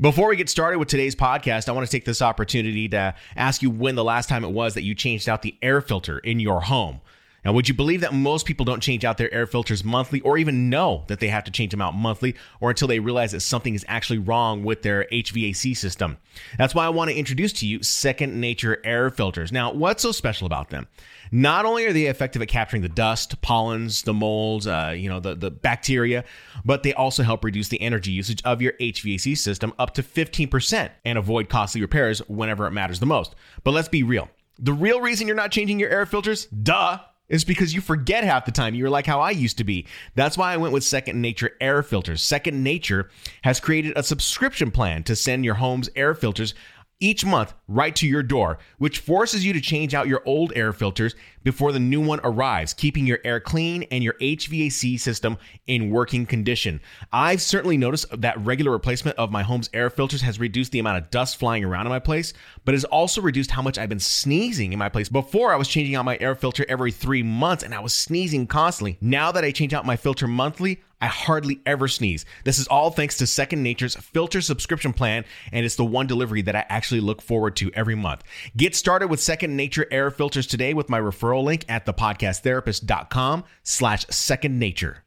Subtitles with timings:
[0.00, 3.60] Before we get started with today's podcast, I want to take this opportunity to ask
[3.60, 6.40] you when the last time it was that you changed out the air filter in
[6.40, 7.02] your home.
[7.44, 10.36] Now, would you believe that most people don't change out their air filters monthly or
[10.36, 13.40] even know that they have to change them out monthly or until they realize that
[13.40, 16.18] something is actually wrong with their HVAC system?
[16.58, 19.52] That's why I want to introduce to you Second Nature air filters.
[19.52, 20.86] Now, what's so special about them?
[21.32, 25.20] Not only are they effective at capturing the dust, pollens, the molds, uh, you know,
[25.20, 26.24] the, the bacteria,
[26.64, 30.90] but they also help reduce the energy usage of your HVAC system up to 15%
[31.04, 33.36] and avoid costly repairs whenever it matters the most.
[33.62, 34.28] But let's be real.
[34.58, 36.98] The real reason you're not changing your air filters, duh,
[37.30, 38.74] is because you forget half the time.
[38.74, 39.86] You're like how I used to be.
[40.14, 42.22] That's why I went with Second Nature air filters.
[42.22, 43.08] Second Nature
[43.42, 46.54] has created a subscription plan to send your home's air filters
[47.00, 50.72] each month right to your door, which forces you to change out your old air
[50.72, 55.90] filters before the new one arrives, keeping your air clean and your HVAC system in
[55.90, 56.80] working condition.
[57.12, 60.98] I've certainly noticed that regular replacement of my home's air filters has reduced the amount
[60.98, 63.98] of dust flying around in my place, but has also reduced how much I've been
[63.98, 65.08] sneezing in my place.
[65.08, 68.46] Before, I was changing out my air filter every three months and I was sneezing
[68.46, 68.98] constantly.
[69.00, 72.24] Now that I change out my filter monthly, I hardly ever sneeze.
[72.44, 76.42] This is all thanks to Second Nature's filter subscription plan, and it's the one delivery
[76.42, 78.22] that I actually look forward to every month.
[78.56, 84.06] Get started with Second Nature air filters today with my referral link at thepodcasttherapist.com slash
[84.08, 85.04] second nature.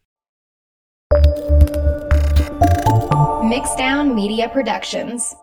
[3.43, 5.35] Mixdown Media Productions.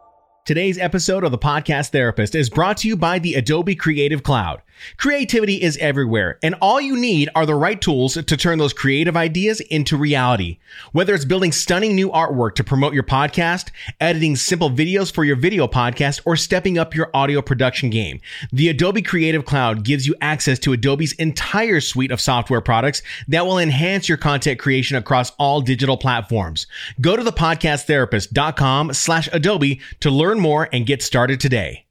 [0.47, 4.63] Today's episode of the Podcast Therapist is brought to you by the Adobe Creative Cloud.
[4.97, 9.17] Creativity is everywhere, and all you need are the right tools to turn those creative
[9.17, 10.59] ideas into reality.
[10.93, 13.71] Whether it's building stunning new artwork to promote your podcast,
[14.01, 18.21] editing simple videos for your video podcast, or stepping up your audio production game,
[18.53, 23.47] the Adobe Creative Cloud gives you access to Adobe's entire suite of software products that
[23.47, 26.67] will enhance your content creation across all digital platforms.
[27.01, 31.87] Go to thepodcasttherapist.com slash Adobe to learn more and get started today.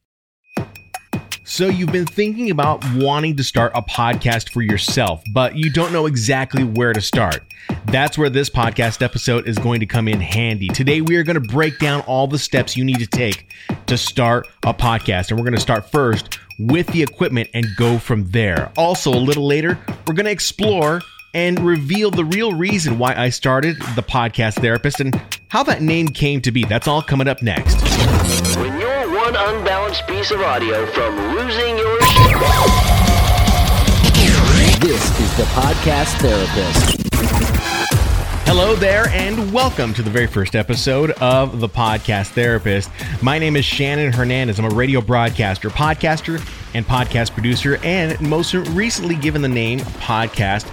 [1.52, 5.92] So, you've been thinking about wanting to start a podcast for yourself, but you don't
[5.92, 7.42] know exactly where to start.
[7.86, 10.68] That's where this podcast episode is going to come in handy.
[10.68, 13.48] Today, we are going to break down all the steps you need to take
[13.88, 15.32] to start a podcast.
[15.32, 18.72] And we're going to start first with the equipment and go from there.
[18.78, 21.02] Also, a little later, we're going to explore
[21.34, 26.10] and reveal the real reason why I started the podcast therapist and how that name
[26.10, 26.64] came to be.
[26.64, 27.76] That's all coming up next.
[29.30, 32.36] When one unbalanced piece of audio from losing your shit.
[34.82, 36.98] This is the Podcast Therapist.
[38.48, 42.90] Hello there, and welcome to the very first episode of The Podcast Therapist.
[43.22, 44.58] My name is Shannon Hernandez.
[44.58, 50.66] I'm a radio broadcaster, podcaster, and podcast producer, and most recently given the name Podcast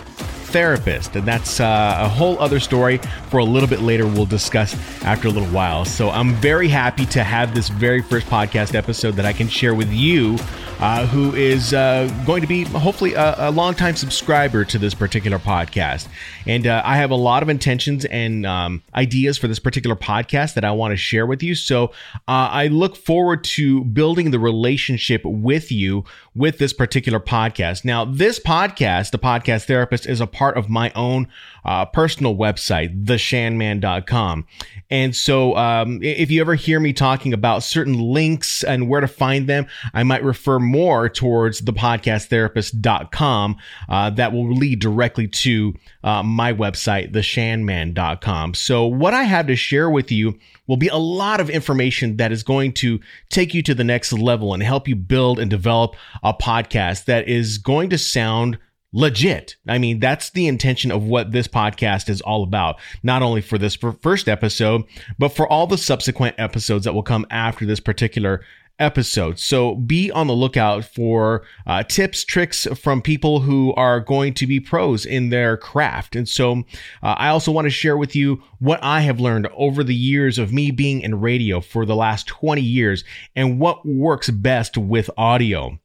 [0.56, 1.14] Therapist.
[1.16, 2.96] And that's uh, a whole other story
[3.28, 5.84] for a little bit later, we'll discuss after a little while.
[5.84, 9.74] So I'm very happy to have this very first podcast episode that I can share
[9.74, 10.38] with you
[10.80, 15.38] uh, who is uh, going to be hopefully a, a longtime subscriber to this particular
[15.38, 16.08] podcast.
[16.46, 20.54] And uh, I have a lot of intentions and um, ideas for this particular podcast
[20.54, 21.54] that I want to share with you.
[21.54, 21.86] So
[22.28, 26.04] uh, I look forward to building the relationship with you
[26.34, 27.84] with this particular podcast.
[27.84, 31.28] Now, this podcast, The Podcast Therapist, is a part of my own
[31.66, 34.46] uh, personal website, theshanman.com.
[34.88, 39.08] And so um, if you ever hear me talking about certain links and where to
[39.08, 43.56] find them, I might refer more towards the podcasttherapist.com.
[43.88, 45.74] Uh, that will lead directly to
[46.04, 48.54] uh, my website, theshanman.com.
[48.54, 50.38] So what I have to share with you
[50.68, 54.12] will be a lot of information that is going to take you to the next
[54.12, 58.58] level and help you build and develop a podcast that is going to sound
[58.96, 59.56] legit.
[59.68, 62.80] I mean, that's the intention of what this podcast is all about.
[63.02, 64.84] Not only for this first episode,
[65.18, 68.40] but for all the subsequent episodes that will come after this particular
[68.78, 69.38] episode.
[69.38, 74.46] So be on the lookout for uh, tips, tricks from people who are going to
[74.46, 76.16] be pros in their craft.
[76.16, 76.64] And so
[77.02, 80.38] uh, I also want to share with you what I have learned over the years
[80.38, 83.04] of me being in radio for the last 20 years
[83.34, 85.78] and what works best with audio.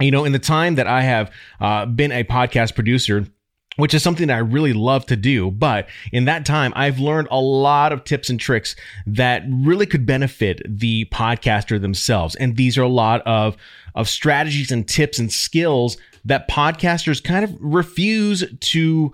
[0.00, 3.26] You know, in the time that I have uh, been a podcast producer,
[3.76, 5.50] which is something that I really love to do.
[5.50, 8.76] But in that time, I've learned a lot of tips and tricks
[9.06, 12.34] that really could benefit the podcaster themselves.
[12.36, 13.56] And these are a lot of,
[13.94, 19.12] of strategies and tips and skills that podcasters kind of refuse to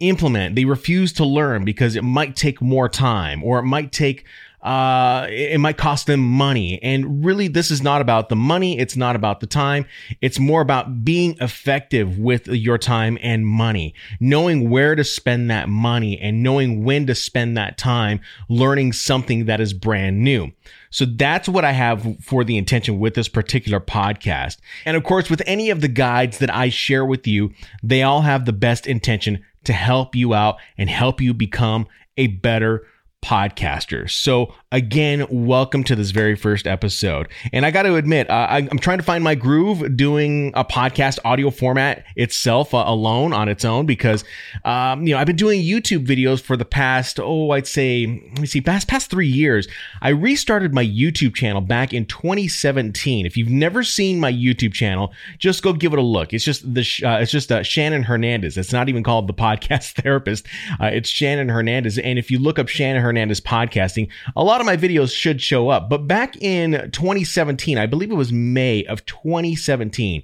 [0.00, 0.56] implement.
[0.56, 4.24] They refuse to learn because it might take more time or it might take
[4.62, 6.82] uh, it, might cost them money.
[6.82, 8.78] And really, this is not about the money.
[8.78, 9.86] It's not about the time.
[10.20, 15.68] It's more about being effective with your time and money, knowing where to spend that
[15.68, 20.50] money and knowing when to spend that time learning something that is brand new.
[20.90, 24.58] So that's what I have for the intention with this particular podcast.
[24.84, 27.52] And of course, with any of the guides that I share with you,
[27.82, 31.86] they all have the best intention to help you out and help you become
[32.16, 32.86] a better
[33.22, 34.10] podcaster.
[34.10, 37.28] So again, welcome to this very first episode.
[37.52, 40.64] And I got to admit, uh, I, am trying to find my groove doing a
[40.64, 44.24] podcast audio format itself uh, alone on its own because,
[44.64, 48.40] um, you know, I've been doing YouTube videos for the past, oh, I'd say, let
[48.40, 49.68] me see, past, past three years.
[50.00, 53.26] I restarted my YouTube channel back in 2017.
[53.26, 56.32] If you've never seen my YouTube channel, just go give it a look.
[56.32, 58.56] It's just the, uh, it's just uh, Shannon Hernandez.
[58.56, 60.46] It's not even called the podcast therapist.
[60.80, 61.98] Uh, it's Shannon Hernandez.
[61.98, 65.68] And if you look up Shannon Hernandez podcasting, a lot of my videos should show
[65.68, 65.88] up.
[65.88, 70.22] But back in 2017, I believe it was May of 2017,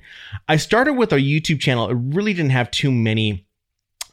[0.48, 1.90] I started with a YouTube channel.
[1.90, 3.46] It really didn't have too many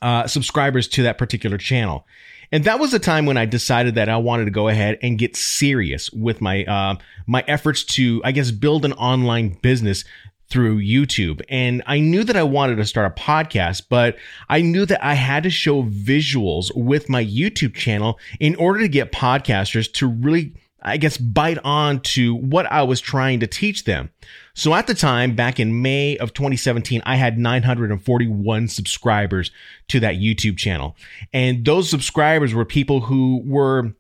[0.02, 2.06] uh, subscribers to that particular channel.
[2.52, 5.18] And that was the time when I decided that I wanted to go ahead and
[5.18, 6.96] get serious with my uh,
[7.26, 10.06] my efforts to, I guess, build an online business
[10.54, 11.42] through YouTube.
[11.50, 14.18] And I knew that I wanted to start a podcast, but
[14.50, 18.88] I knew that I had to show visuals with my YouTube channel in order to
[18.88, 20.54] get podcasters to really
[20.86, 24.10] I guess, bite on to what I was trying to teach them.
[24.54, 29.50] So at the time, back in May of 2017, I had 941 subscribers
[29.88, 30.98] to that YouTube channel.
[31.32, 33.94] And those subscribers were people who were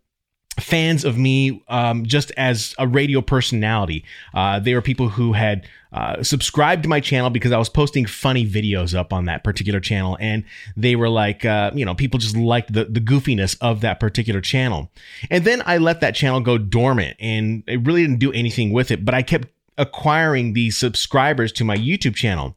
[0.60, 4.06] fans of me um, just as a radio personality.
[4.34, 8.06] Uh, they were people who had uh, subscribed to my channel because I was posting
[8.06, 10.44] funny videos up on that particular channel, and
[10.76, 14.42] they were like, uh, you know, people just liked the the goofiness of that particular
[14.42, 14.92] channel.
[15.30, 18.92] And then I let that channel go dormant, and it really didn't do anything with
[18.92, 19.06] it.
[19.06, 22.56] But I kept acquiring these subscribers to my YouTube channel.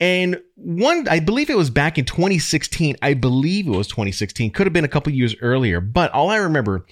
[0.00, 2.96] And one, I believe it was back in 2016.
[3.00, 4.50] I believe it was 2016.
[4.50, 6.84] Could have been a couple years earlier, but all I remember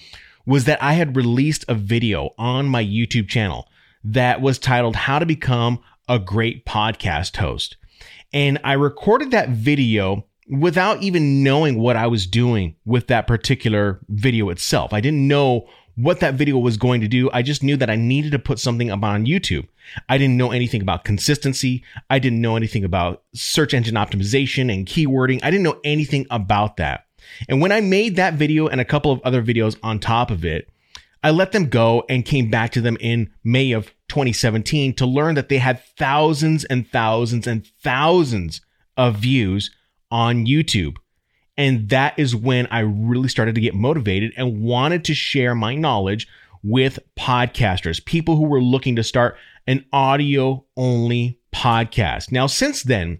[0.47, 3.67] was that I had released a video on my YouTube channel
[4.03, 7.75] that was titled How to Become a Great Podcast Host.
[8.31, 13.99] And I recorded that video without even knowing what I was doing with that particular
[14.07, 14.93] video itself.
[14.93, 17.29] I didn't know what that video was going to do.
[17.33, 19.67] I just knew that I needed to put something up on YouTube.
[20.07, 21.83] I didn't know anything about consistency.
[22.09, 25.39] I didn't know anything about search engine optimization and keywording.
[25.43, 27.06] I didn't know anything about that.
[27.47, 30.45] And when I made that video and a couple of other videos on top of
[30.45, 30.69] it,
[31.23, 35.35] I let them go and came back to them in May of 2017 to learn
[35.35, 38.61] that they had thousands and thousands and thousands
[38.95, 39.71] of views
[40.11, 40.97] on YouTube.
[41.57, 45.75] And that is when I really started to get motivated and wanted to share my
[45.75, 46.27] knowledge
[46.63, 52.31] with podcasters, people who were looking to start an audio only podcast.
[52.31, 53.19] Now, since then,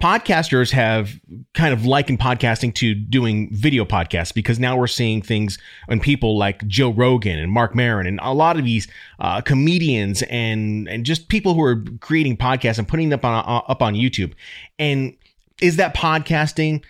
[0.00, 1.18] podcasters have
[1.54, 5.58] kind of likened podcasting to doing video podcasts because now we're seeing things
[5.88, 8.88] and people like Joe Rogan and Marc Maron and a lot of these
[9.20, 13.64] uh, comedians and and just people who are creating podcasts and putting them up on
[13.68, 14.34] up on YouTube.
[14.78, 15.16] And
[15.60, 16.84] is that podcasting?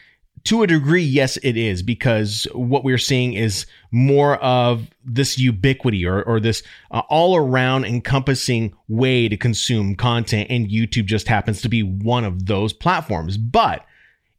[0.46, 6.06] To a degree, yes, it is because what we're seeing is more of this ubiquity
[6.06, 10.48] or, or this uh, all around encompassing way to consume content.
[10.50, 13.36] And YouTube just happens to be one of those platforms.
[13.36, 13.84] But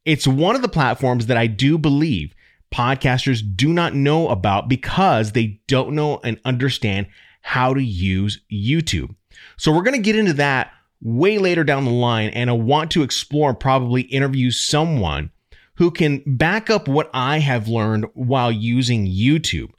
[0.06, 2.34] it's one of the platforms that I do believe
[2.72, 7.08] podcasters do not know about because they don't know and understand
[7.42, 9.16] how to use YouTube.
[9.58, 12.30] So we're going to get into that way later down the line.
[12.30, 15.32] And I want to explore and probably interview someone
[15.78, 19.72] who can back up what I have learned while using YouTube.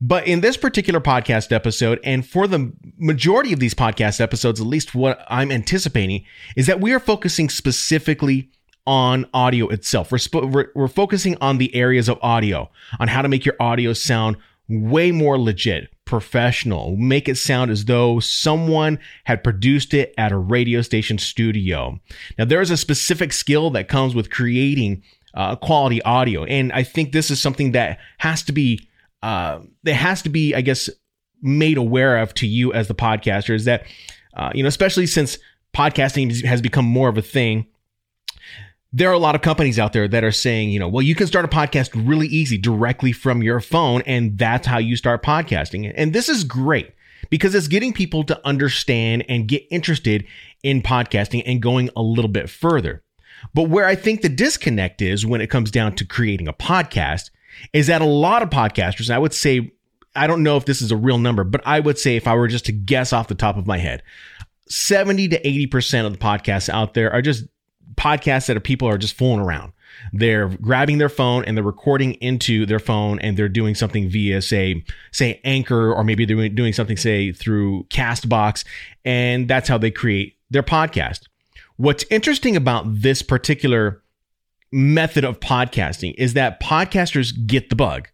[0.00, 4.66] But in this particular podcast episode, and for the majority of these podcast episodes, at
[4.66, 6.24] least what I'm anticipating,
[6.56, 8.50] is that we are focusing specifically
[8.86, 10.10] on audio itself.
[10.10, 13.56] We're, sp- we're, we're focusing on the areas of audio, on how to make your
[13.60, 14.36] audio sound
[14.68, 20.38] way more legit, professional, make it sound as though someone had produced it at a
[20.38, 22.00] radio station studio.
[22.38, 25.02] Now, there is a specific skill that comes with creating
[25.34, 26.44] uh, quality audio.
[26.44, 28.88] And I think this is something that has to be,
[29.22, 30.90] uh, that has to be, I guess,
[31.42, 33.84] made aware of to you as the podcaster is that,
[34.34, 35.38] uh, you know, especially since
[35.74, 37.66] podcasting has become more of a thing.
[38.92, 41.14] There are a lot of companies out there that are saying, you know, well, you
[41.14, 45.22] can start a podcast really easy directly from your phone, and that's how you start
[45.22, 45.92] podcasting.
[45.94, 46.92] And this is great
[47.30, 50.26] because it's getting people to understand and get interested
[50.64, 53.04] in podcasting and going a little bit further.
[53.54, 57.30] But where I think the disconnect is when it comes down to creating a podcast
[57.72, 59.72] is that a lot of podcasters, I would say
[60.14, 62.34] I don't know if this is a real number, but I would say if I
[62.34, 64.02] were just to guess off the top of my head,
[64.68, 67.44] 70 to 80% of the podcasts out there are just
[67.94, 69.72] podcasts that are people are just fooling around.
[70.12, 74.40] They're grabbing their phone and they're recording into their phone and they're doing something via
[74.40, 78.64] say say Anchor or maybe they're doing something say through Castbox
[79.04, 81.26] and that's how they create their podcast.
[81.80, 84.02] What's interesting about this particular
[84.70, 88.08] method of podcasting is that podcasters get the bug.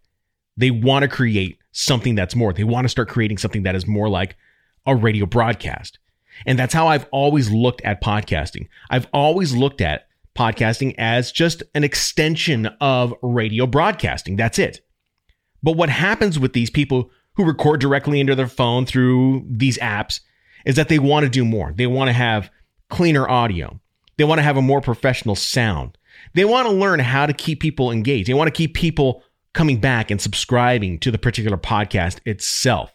[0.55, 2.53] They want to create something that's more.
[2.53, 4.37] They want to start creating something that is more like
[4.85, 5.99] a radio broadcast.
[6.45, 8.69] And that's how I've always looked at podcasting.
[8.89, 14.37] I've always looked at podcasting as just an extension of radio broadcasting.
[14.37, 14.79] That's it.
[15.61, 20.21] But what happens with these people who record directly into their phone through these apps
[20.65, 21.73] is that they want to do more.
[21.75, 22.49] They want to have
[22.89, 23.79] cleaner audio.
[24.17, 25.97] They want to have a more professional sound.
[26.33, 28.27] They want to learn how to keep people engaged.
[28.27, 32.93] They want to keep people coming back and subscribing to the particular podcast itself.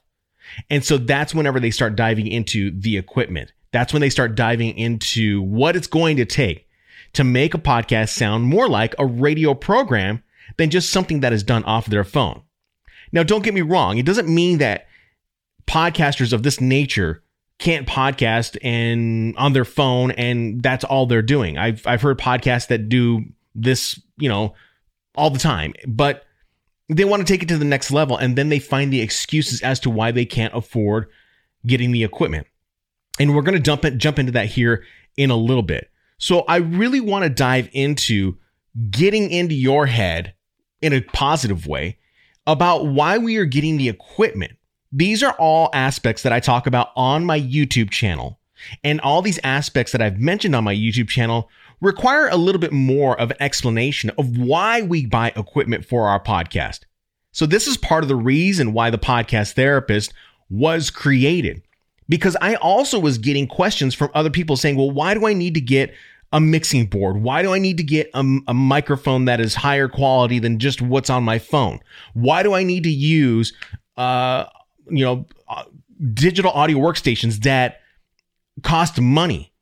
[0.71, 3.53] And so that's whenever they start diving into the equipment.
[3.73, 6.69] That's when they start diving into what it's going to take
[7.15, 10.23] to make a podcast sound more like a radio program
[10.57, 12.43] than just something that is done off their phone.
[13.13, 13.99] Now, don't get me wrong.
[13.99, 14.87] It doesn't mean that
[15.67, 17.23] podcasters of this nature
[17.59, 21.59] can't podcast and on their phone and that's all they're doing.
[21.59, 24.55] I've I've heard podcasts that do this, you know,
[25.15, 26.25] all the time, but
[26.89, 29.63] they want to take it to the next level and then they find the excuses
[29.63, 31.09] as to why they can't afford
[31.67, 32.47] getting the equipment.
[33.21, 34.85] And we're going to jump it, jump into that here
[35.17, 35.91] in a little bit.
[36.19, 38.37] So I really want to dive into
[38.91, 40.35] getting into your head
[40.81, 41.99] in a positive way
[42.47, 44.53] about why we are getting the equipment.
[44.93, 48.39] These are all aspects that I talk about on my YouTube channel.
[48.85, 51.49] And all these aspects that I've mentioned on my YouTube channel
[51.81, 56.23] require a little bit more of an explanation of why we buy equipment for our
[56.23, 56.81] podcast.
[57.33, 60.13] So this is part of the reason why the podcast therapist
[60.51, 61.63] was created.
[62.09, 65.55] Because I also was getting questions from other people saying, well, why do I need
[65.55, 65.95] to get
[66.33, 67.23] a mixing board?
[67.23, 70.83] Why do I need to get a, a, microphone that is higher quality than just
[70.83, 71.81] what's on my phone?
[72.15, 73.53] Why do I need to use,
[73.97, 74.47] uh,
[74.89, 75.65] you know, uh,
[76.13, 77.81] digital audio workstations that
[78.63, 79.53] cost money?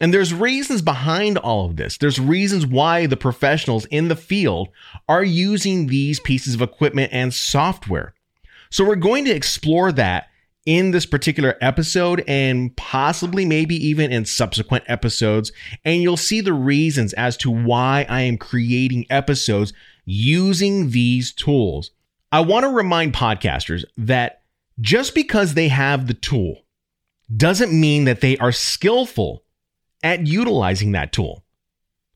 [0.00, 1.98] And there's reasons behind all of this.
[1.98, 4.68] There's reasons why the professionals in the field
[5.08, 8.14] are using these pieces of equipment and software.
[8.70, 10.26] So we're going to explore that
[10.66, 15.52] in this particular episode and possibly maybe even in subsequent episodes.
[15.84, 19.72] And you'll see the reasons as to why I am creating episodes
[20.04, 21.90] using these tools.
[22.32, 24.42] I want to remind podcasters that
[24.80, 26.62] just because they have the tool
[27.34, 29.44] doesn't mean that they are skillful
[30.02, 31.44] at utilizing that tool.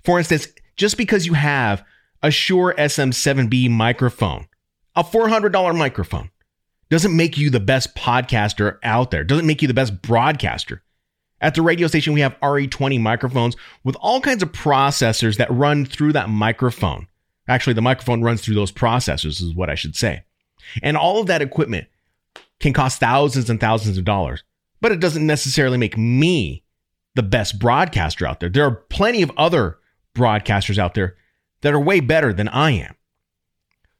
[0.04, 1.84] For instance, just because you have
[2.22, 4.46] a Shure SM7B microphone,
[4.94, 6.30] a $400 microphone,
[6.90, 10.82] doesn't make you the best podcaster out there, doesn't make you the best broadcaster.
[11.40, 15.84] At the radio station, we have RE20 microphones with all kinds of processors that run
[15.84, 17.06] through that microphone.
[17.46, 20.24] Actually, the microphone runs through those processors, is what I should say.
[20.82, 21.86] And all of that equipment
[22.60, 24.42] can cost thousands and thousands of dollars,
[24.80, 26.64] but it doesn't necessarily make me
[27.14, 28.48] the best broadcaster out there.
[28.48, 29.78] There are plenty of other
[30.14, 31.16] broadcasters out there
[31.62, 32.94] that are way better than I am.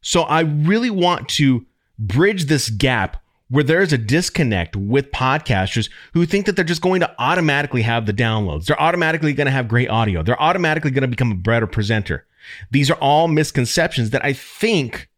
[0.01, 1.65] So I really want to
[1.97, 6.99] bridge this gap where there's a disconnect with podcasters who think that they're just going
[7.01, 8.65] to automatically have the downloads.
[8.65, 10.21] They're automatically going to have great audio.
[10.21, 12.25] They're automatically going to become a better presenter.
[12.71, 15.09] These are all misconceptions that I think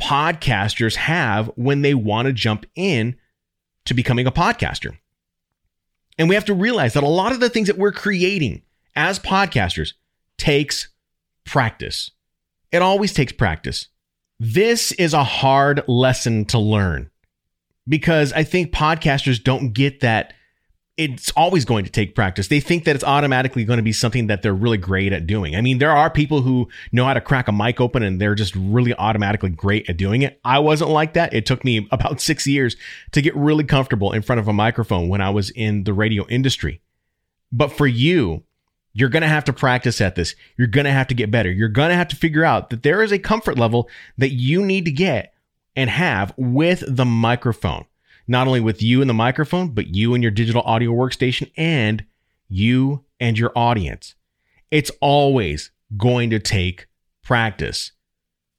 [0.00, 3.16] podcasters have when they want to jump in
[3.84, 4.96] to becoming a podcaster.
[6.18, 8.62] And we have to realize that a lot of the things that we're creating
[8.96, 9.92] as podcasters
[10.36, 10.88] takes
[11.44, 12.10] practice.
[12.72, 13.88] It always takes practice.
[14.40, 17.10] This is a hard lesson to learn
[17.88, 20.34] because I think podcasters don't get that
[20.98, 22.48] it's always going to take practice.
[22.48, 25.54] They think that it's automatically going to be something that they're really great at doing.
[25.54, 28.34] I mean, there are people who know how to crack a mic open and they're
[28.34, 30.40] just really automatically great at doing it.
[30.44, 31.32] I wasn't like that.
[31.32, 32.76] It took me about six years
[33.12, 36.26] to get really comfortable in front of a microphone when I was in the radio
[36.26, 36.82] industry.
[37.52, 38.42] But for you,
[38.92, 40.34] you're going to have to practice at this.
[40.56, 41.50] You're going to have to get better.
[41.52, 44.66] You're going to have to figure out that there is a comfort level that you
[44.66, 45.32] need to get
[45.76, 47.84] and have with the microphone
[48.28, 52.04] not only with you and the microphone, but you and your digital audio workstation and
[52.48, 54.14] you and your audience.
[54.70, 56.86] It's always going to take
[57.22, 57.92] practice.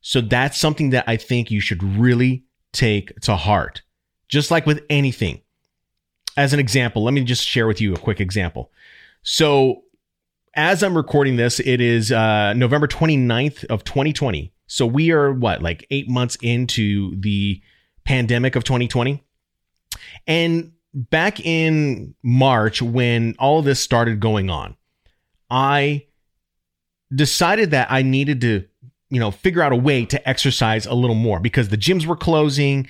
[0.02, 3.84] So that's something that I think you should really take to heart.
[4.28, 5.42] Just like with anything.
[6.36, 8.72] As an example, let me just share with you a quick example.
[9.24, 9.84] So,
[10.56, 14.52] as I'm recording this, it is uh, November 29th of 2020.
[14.68, 17.62] So we are what, like eight months into the
[18.04, 19.24] pandemic of 2020.
[20.28, 24.76] And back in March, when all this started going on,
[25.50, 26.06] I
[27.14, 28.66] decided that I needed to,
[29.10, 32.16] you know, figure out a way to exercise a little more because the gyms were
[32.16, 32.88] closing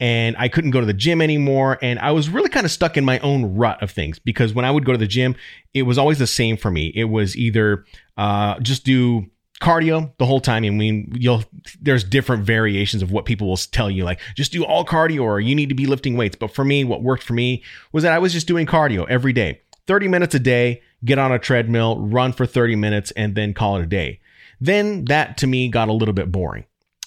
[0.00, 1.78] and I couldn't go to the gym anymore.
[1.80, 4.64] And I was really kind of stuck in my own rut of things because when
[4.64, 5.36] I would go to the gym,
[5.74, 6.92] it was always the same for me.
[6.94, 7.84] It was either
[8.16, 9.30] uh, just do
[9.62, 10.64] cardio the whole time.
[10.64, 11.44] I mean, you'll
[11.80, 15.40] there's different variations of what people will tell you, like just do all cardio or
[15.40, 16.36] you need to be lifting weights.
[16.36, 19.32] But for me, what worked for me was that I was just doing cardio every
[19.32, 23.54] day, 30 minutes a day, get on a treadmill, run for 30 minutes, and then
[23.54, 24.20] call it a day.
[24.60, 26.64] Then that to me got a little bit boring.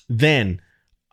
[0.10, 0.62] Then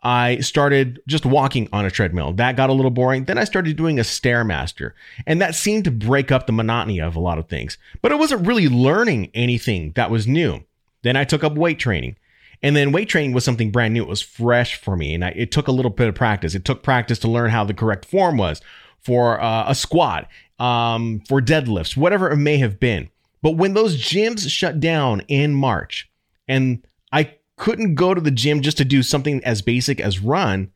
[0.03, 2.33] I started just walking on a treadmill.
[2.33, 3.23] That got a little boring.
[3.23, 4.91] Then I started doing a Stairmaster,
[5.25, 7.77] and that seemed to break up the monotony of a lot of things.
[8.01, 10.63] But I wasn't really learning anything that was new.
[11.03, 12.17] Then I took up weight training.
[12.61, 14.03] And then weight training was something brand new.
[14.03, 15.13] It was fresh for me.
[15.13, 16.55] And I, it took a little bit of practice.
[16.55, 18.61] It took practice to learn how the correct form was
[18.99, 20.29] for uh, a squat,
[20.59, 23.09] um, for deadlifts, whatever it may have been.
[23.41, 26.09] But when those gyms shut down in March
[26.47, 30.71] and I couldn't go to the gym just to do something as basic as run,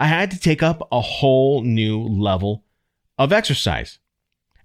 [0.00, 2.64] I had to take up a whole new level
[3.16, 4.00] of exercise.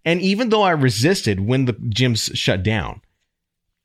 [0.04, 3.02] And even though I resisted when the gyms shut down,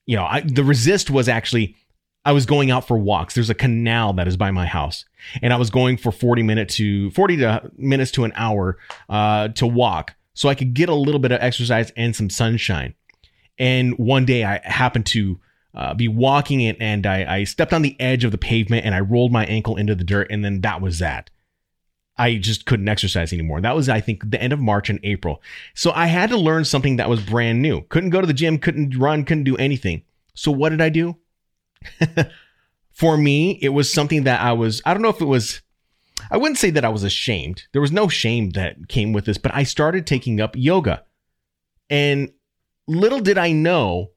[0.09, 1.77] you know, I, the resist was actually
[2.25, 3.35] I was going out for walks.
[3.35, 5.05] There's a canal that is by my house,
[5.43, 8.79] and I was going for 40 minutes to 40 to minutes to an hour
[9.11, 12.95] uh, to walk, so I could get a little bit of exercise and some sunshine.
[13.59, 15.39] And one day I happened to
[15.75, 18.95] uh, be walking it, and I, I stepped on the edge of the pavement, and
[18.95, 21.29] I rolled my ankle into the dirt, and then that was that.
[22.19, 23.61] I just couldn't exercise anymore.
[23.61, 25.41] That was, I think, the end of March and April.
[25.75, 27.83] So I had to learn something that was brand new.
[27.83, 30.03] Couldn't go to the gym, couldn't run, couldn't do anything.
[30.35, 31.17] So what did I do?
[32.91, 35.63] For me, it was something that I was, I don't know if it was,
[36.31, 37.65] I wouldn't say that I was ashamed.
[37.73, 41.05] There was no shame that came with this, but I started taking up yoga.
[41.89, 42.33] And
[42.89, 44.11] little did I know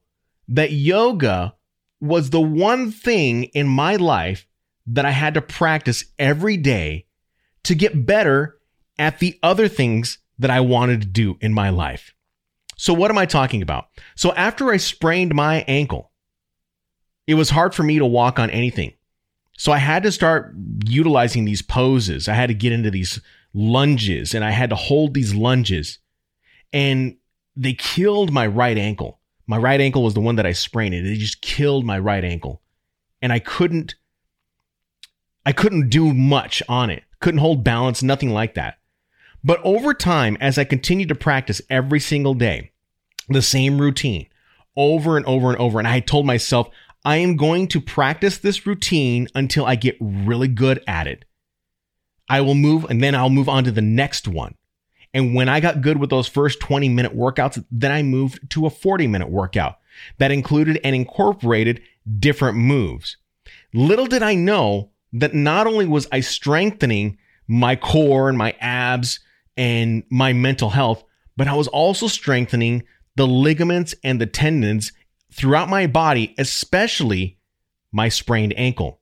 [0.48, 1.54] that yoga
[2.00, 4.48] was the one thing in my life
[4.86, 7.06] that I had to practice every day
[7.64, 8.58] to get better
[8.98, 12.14] at the other things that I wanted to do in my life.
[12.76, 13.86] So, what am I talking about?
[14.16, 16.10] So, after I sprained my ankle,
[17.26, 18.94] it was hard for me to walk on anything.
[19.56, 22.28] So, I had to start utilizing these poses.
[22.28, 23.20] I had to get into these
[23.54, 25.98] lunges and I had to hold these lunges.
[26.72, 27.16] And
[27.54, 29.20] they killed my right ankle.
[29.46, 31.06] My right ankle was the one that I sprained it.
[31.06, 32.62] It just killed my right ankle.
[33.20, 33.94] And I couldn't
[35.44, 38.78] I couldn't do much on it couldn't hold balance, nothing like that.
[39.44, 42.72] But over time, as I continued to practice every single day,
[43.28, 44.26] the same routine
[44.76, 46.68] over and over and over, and I told myself,
[47.04, 51.24] I am going to practice this routine until I get really good at it.
[52.28, 54.54] I will move and then I'll move on to the next one.
[55.12, 58.66] And when I got good with those first 20 minute workouts, then I moved to
[58.66, 59.78] a 40 minute workout
[60.18, 61.82] that included and incorporated
[62.18, 63.16] different moves.
[63.74, 69.20] Little did I know that not only was I strengthening my core and my abs
[69.56, 71.04] and my mental health,
[71.36, 72.84] but I was also strengthening
[73.16, 74.92] the ligaments and the tendons
[75.32, 77.38] throughout my body, especially
[77.92, 79.00] my sprained ankle.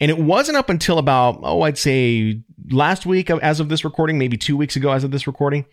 [0.00, 4.18] And it wasn't up until about, oh, I'd say last week as of this recording,
[4.18, 5.64] maybe two weeks ago as of this recording,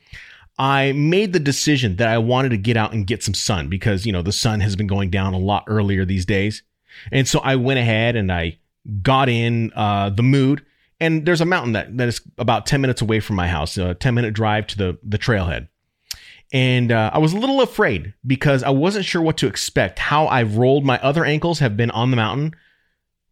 [0.58, 4.06] I made the decision that I wanted to get out and get some sun because,
[4.06, 6.64] you know, the sun has been going down a lot earlier these days.
[7.12, 8.60] And so I went ahead and I
[9.02, 10.66] got in uh, the mood.
[11.00, 13.94] And there's a mountain that, that is about 10 minutes away from my house, a
[13.94, 15.68] 10 minute drive to the, the trailhead.
[16.52, 20.00] And uh, I was a little afraid because I wasn't sure what to expect.
[20.00, 22.56] How I've rolled my other ankles have been on the mountain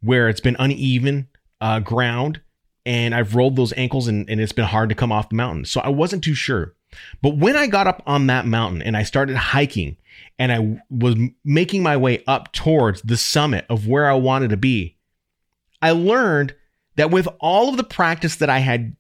[0.02, 1.28] where it's been uneven
[1.60, 2.42] uh, ground.
[2.86, 5.66] And I've rolled those ankles and, and it's been hard to come off the mountain.
[5.66, 6.74] So I wasn't too sure.
[7.22, 9.98] But when I got up on that mountain and I started hiking
[10.40, 14.58] and I was making my way up towards the summit of where I wanted to
[14.58, 14.97] be,
[15.82, 16.56] I learned
[16.96, 18.96] that with all of the practice that I had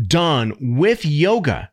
[0.00, 1.70] done with yoga,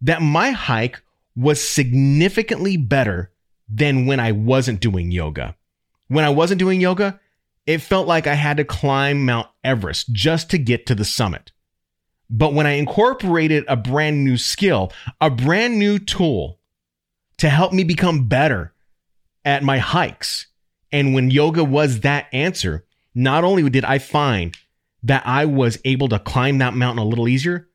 [0.00, 1.02] that my hike
[1.36, 3.30] was significantly better
[3.68, 5.56] than when I wasn't doing yoga.
[6.08, 7.20] When I wasn't doing yoga,
[7.66, 11.52] it felt like I had to climb Mount Everest just to get to the summit.
[12.28, 16.58] But when I incorporated a brand new skill, a brand new tool
[17.38, 18.72] to help me become better
[19.44, 20.46] at my hikes,
[20.90, 22.84] and when yoga was that answer,
[23.14, 24.56] not only did I find
[25.02, 27.68] that I was able to climb that mountain a little easier,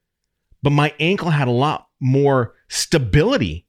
[0.63, 3.65] but my ankle had a lot more stability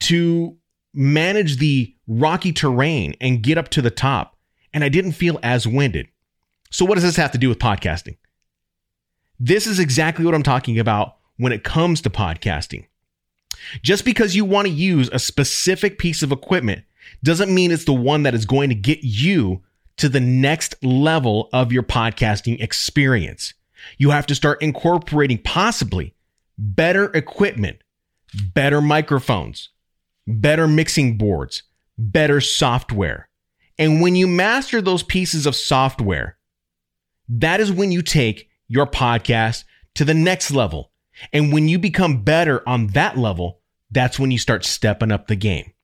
[0.00, 0.56] to
[0.92, 4.36] manage the rocky terrain and get up to the top.
[4.72, 6.08] And I didn't feel as winded.
[6.70, 8.16] So, what does this have to do with podcasting?
[9.38, 12.86] This is exactly what I'm talking about when it comes to podcasting.
[13.82, 16.84] Just because you want to use a specific piece of equipment
[17.22, 19.62] doesn't mean it's the one that is going to get you
[20.00, 23.52] to the next level of your podcasting experience.
[23.98, 26.14] You have to start incorporating possibly
[26.56, 27.82] better equipment,
[28.54, 29.68] better microphones,
[30.26, 31.64] better mixing boards,
[31.98, 33.28] better software.
[33.78, 36.38] And when you master those pieces of software,
[37.28, 39.64] that is when you take your podcast
[39.96, 40.92] to the next level.
[41.30, 43.60] And when you become better on that level,
[43.90, 45.74] that's when you start stepping up the game.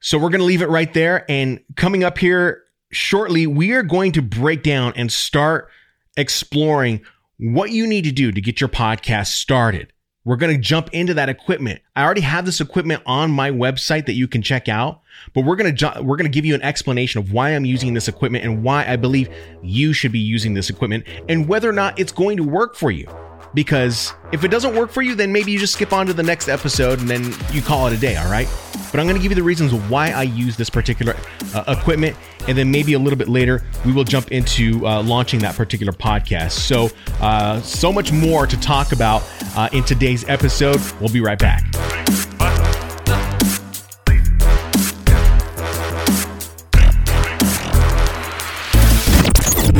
[0.00, 1.30] So we're going to leave it right there.
[1.30, 5.68] And coming up here shortly, we are going to break down and start
[6.16, 7.00] exploring
[7.38, 9.92] what you need to do to get your podcast started.
[10.24, 11.80] We're going to jump into that equipment.
[11.96, 15.00] I already have this equipment on my website that you can check out,
[15.34, 17.64] but we're going to ju- we're going to give you an explanation of why I'm
[17.64, 21.70] using this equipment and why I believe you should be using this equipment and whether
[21.70, 23.08] or not it's going to work for you.
[23.52, 26.22] Because if it doesn't work for you, then maybe you just skip on to the
[26.22, 28.48] next episode and then you call it a day, all right?
[28.90, 31.16] But I'm going to give you the reasons why I use this particular
[31.54, 35.40] uh, equipment and then maybe a little bit later we will jump into uh, launching
[35.40, 36.52] that particular podcast.
[36.52, 39.22] So, uh, so much more to talk about
[39.56, 40.80] uh, in today's episode.
[41.00, 41.64] We'll be right back.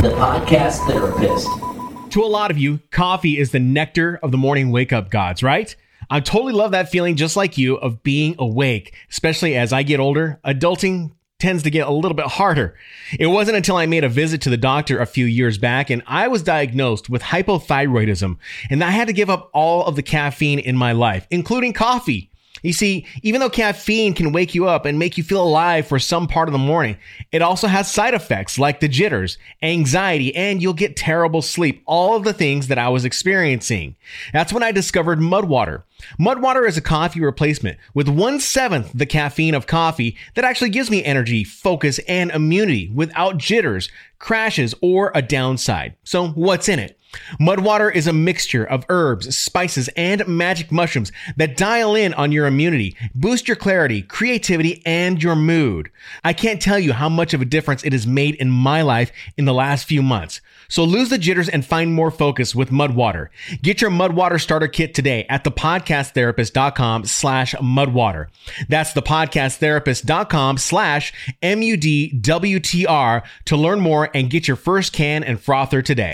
[0.01, 1.70] The Podcast Therapist.
[2.11, 5.45] To a lot of you, coffee is the nectar of the morning wake up gods,
[5.45, 5.75] right?
[6.11, 10.01] I totally love that feeling, just like you, of being awake, especially as I get
[10.01, 10.41] older.
[10.45, 12.75] Adulting tends to get a little bit harder.
[13.17, 16.03] It wasn't until I made a visit to the doctor a few years back and
[16.07, 18.37] I was diagnosed with hypothyroidism
[18.69, 22.30] and I had to give up all of the caffeine in my life, including coffee.
[22.63, 25.99] You see, even though caffeine can wake you up and make you feel alive for
[25.99, 26.97] some part of the morning,
[27.33, 31.83] it also has side effects like the jitters, anxiety, and you'll get terrible sleep.
[31.87, 33.97] All of the things that I was experiencing.
[34.33, 35.85] That's when I discovered mud water.
[36.19, 40.71] Mud water is a coffee replacement with one seventh the caffeine of coffee that actually
[40.71, 45.97] gives me energy, focus, and immunity without jitters, crashes, or a downside.
[46.05, 46.99] So what's in it?
[47.41, 52.47] Mudwater is a mixture of herbs, spices, and magic mushrooms that dial in on your
[52.47, 55.91] immunity, boost your clarity, creativity, and your mood.
[56.25, 59.13] I can't tell you how much of a difference it has made in my life
[59.37, 60.41] in the last few months.
[60.69, 63.29] So lose the jitters and find more focus with Mudwater.
[63.61, 68.29] Get your Mudwater starter kit today at thepodcasttherapist.com slash mudwater.
[68.69, 76.13] That's thepodcasttherapist.com slash M-U-D-W-T-R to learn more and get your first can and frother today.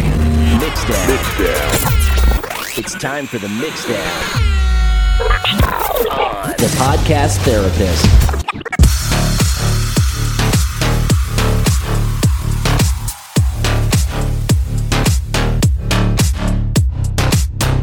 [0.87, 2.79] Mixdown.
[2.79, 4.07] It's time for the Mixdown.
[6.59, 8.07] The Podcast Therapist.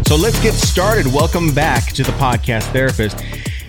[0.07, 1.07] So let's get started.
[1.07, 3.17] Welcome back to the Podcast Therapist.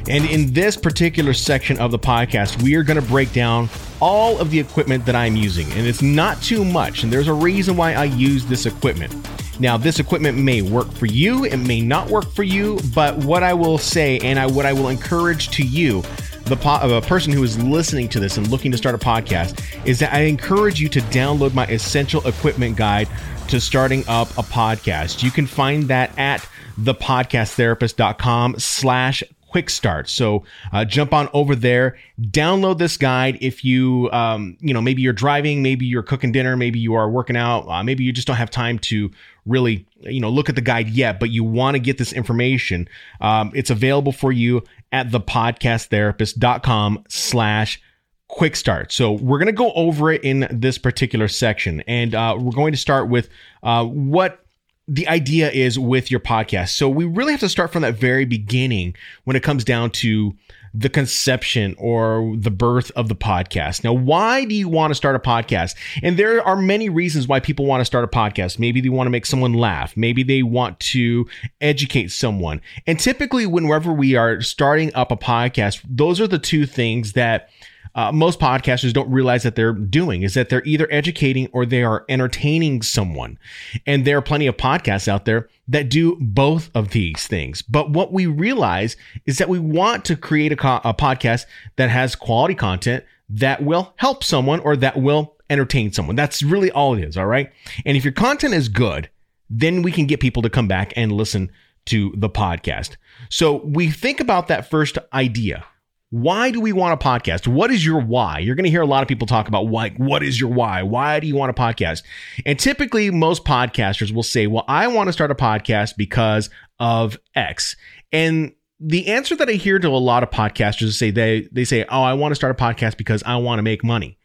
[0.08, 4.38] And in this particular section of the podcast, we are going to break down all
[4.38, 5.70] of the equipment that I'm using.
[5.72, 7.02] And it's not too much.
[7.02, 9.14] And there's a reason why I use this equipment.
[9.60, 13.42] Now, this equipment may work for you, it may not work for you, but what
[13.42, 16.02] I will say and I, what I will encourage to you,
[16.46, 19.62] the po- a person who is listening to this and looking to start a podcast,
[19.86, 23.08] is that I encourage you to download my essential equipment guide
[23.48, 25.22] to starting up a podcast.
[25.22, 26.46] You can find that at
[26.80, 29.22] thepodcasttherapist.com slash
[29.54, 30.08] quick start.
[30.08, 33.38] So uh, jump on over there, download this guide.
[33.40, 37.08] If you, um, you know, maybe you're driving, maybe you're cooking dinner, maybe you are
[37.08, 39.12] working out, uh, maybe you just don't have time to
[39.46, 42.88] really, you know, look at the guide yet, but you want to get this information.
[43.20, 47.80] Um, it's available for you at thepodcasttherapist.com slash
[48.26, 48.90] quick start.
[48.90, 52.72] So we're going to go over it in this particular section, and uh, we're going
[52.72, 53.28] to start with
[53.62, 54.43] uh, what
[54.86, 56.70] the idea is with your podcast.
[56.70, 58.94] So we really have to start from that very beginning
[59.24, 60.34] when it comes down to
[60.76, 63.84] the conception or the birth of the podcast.
[63.84, 65.76] Now, why do you want to start a podcast?
[66.02, 68.58] And there are many reasons why people want to start a podcast.
[68.58, 69.96] Maybe they want to make someone laugh.
[69.96, 71.26] Maybe they want to
[71.60, 72.60] educate someone.
[72.88, 77.50] And typically, whenever we are starting up a podcast, those are the two things that
[77.94, 81.82] uh, most podcasters don't realize that they're doing is that they're either educating or they
[81.84, 83.38] are entertaining someone.
[83.86, 87.62] And there are plenty of podcasts out there that do both of these things.
[87.62, 91.88] But what we realize is that we want to create a, co- a podcast that
[91.90, 96.16] has quality content that will help someone or that will entertain someone.
[96.16, 97.16] That's really all it is.
[97.16, 97.50] All right.
[97.86, 99.08] And if your content is good,
[99.48, 101.50] then we can get people to come back and listen
[101.86, 102.96] to the podcast.
[103.28, 105.64] So we think about that first idea
[106.14, 107.48] why do we want a podcast?
[107.48, 108.38] What is your why?
[108.38, 110.80] You're going to hear a lot of people talk about like, what is your why?
[110.84, 112.04] Why do you want a podcast?
[112.46, 117.18] And typically, most podcasters will say, well, I want to start a podcast because of
[117.34, 117.74] X.
[118.12, 121.64] And the answer that I hear to a lot of podcasters is say they they
[121.64, 124.16] say, "Oh, I want to start a podcast because I want to make money."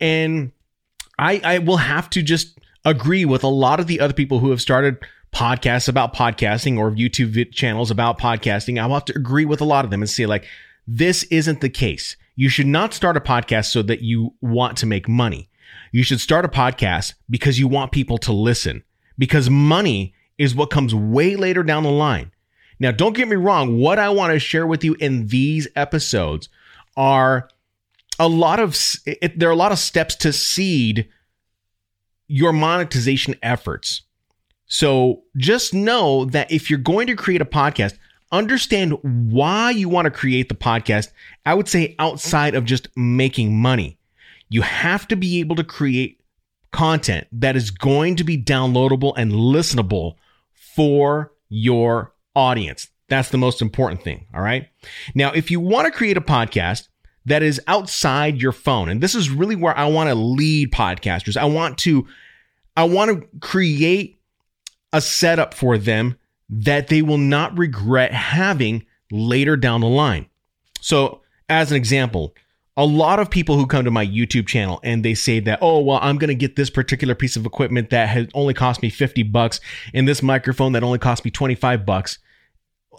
[0.00, 0.52] And
[1.18, 4.48] I I will have to just agree with a lot of the other people who
[4.48, 4.96] have started
[5.34, 8.80] podcasts about podcasting or YouTube channels about podcasting.
[8.80, 10.46] I'll have to agree with a lot of them and say like
[10.90, 12.16] this isn't the case.
[12.34, 15.50] You should not start a podcast so that you want to make money.
[15.92, 18.82] You should start a podcast because you want people to listen
[19.18, 22.32] because money is what comes way later down the line.
[22.80, 23.78] Now, don't get me wrong.
[23.78, 26.48] What I want to share with you in these episodes
[26.96, 27.50] are
[28.18, 31.08] a lot of, it, there are a lot of steps to seed
[32.28, 34.02] your monetization efforts.
[34.66, 37.98] So just know that if you're going to create a podcast,
[38.32, 41.10] understand why you want to create the podcast.
[41.46, 43.98] I would say outside of just making money,
[44.48, 46.20] you have to be able to create
[46.72, 50.16] content that is going to be downloadable and listenable
[50.52, 52.88] for your audience.
[53.08, 54.26] That's the most important thing.
[54.34, 54.68] All right.
[55.14, 56.88] Now, if you want to create a podcast
[57.24, 61.36] that is outside your phone, and this is really where I want to lead podcasters,
[61.36, 62.06] I want to,
[62.76, 64.20] I want to create
[64.92, 70.26] a setup for them that they will not regret having later down the line.
[70.80, 72.34] So, as an example,
[72.76, 75.80] a lot of people who come to my YouTube channel and they say that, oh,
[75.80, 78.88] well, I'm going to get this particular piece of equipment that has only cost me
[78.88, 79.60] 50 bucks
[79.92, 82.18] and this microphone that only cost me 25 bucks.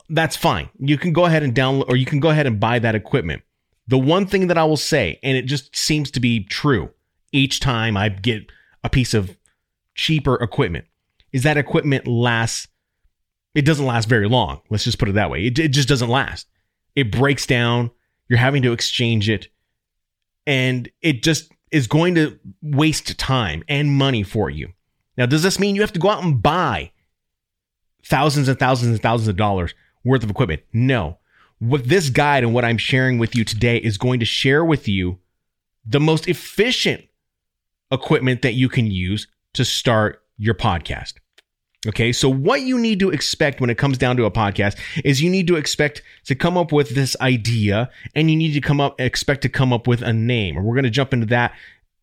[0.10, 0.70] That's fine.
[0.80, 3.42] You can go ahead and download or you can go ahead and buy that equipment.
[3.88, 6.90] The one thing that I will say, and it just seems to be true
[7.32, 8.52] each time I get
[8.84, 9.38] a piece of
[9.96, 10.88] cheaper equipment,
[11.32, 12.68] is that equipment lasts,
[13.56, 14.62] it doesn't last very long.
[14.70, 15.46] Let's just put it that way.
[15.46, 16.48] It, it just doesn't last.
[16.96, 17.92] It breaks down.
[18.28, 19.50] You're having to exchange it
[20.50, 24.74] and it just is going to waste time and money for you.
[25.16, 26.92] Now, does this mean you have to go out and buy
[28.04, 30.64] thousands and thousands and thousands of dollars worth of equipment?
[30.74, 31.20] No.
[31.60, 34.88] What this guide and what I'm sharing with you today is going to share with
[34.88, 35.20] you
[35.86, 37.06] the most efficient
[37.92, 41.14] equipment that you can use to start your podcast.
[41.88, 45.22] Okay, so what you need to expect when it comes down to a podcast is
[45.22, 48.82] you need to expect to come up with this idea and you need to come
[48.82, 50.58] up expect to come up with a name.
[50.58, 51.54] And we're going to jump into that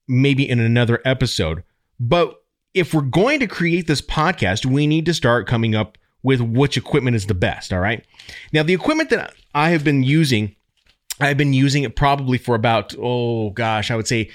[0.09, 1.63] maybe in another episode.
[2.01, 6.41] But if we're going to create this podcast, we need to start coming up with
[6.41, 8.03] which equipment is the best, all right?
[8.55, 10.57] Now, the equipment that I have been using,
[11.21, 14.31] I've been using it probably for about oh gosh, I would say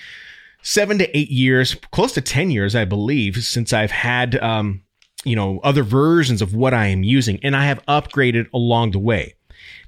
[0.61, 4.83] 7 to 8 years, close to 10 years I believe since I've had um
[5.23, 8.99] you know, other versions of what I am using and I have upgraded along the
[8.99, 9.35] way.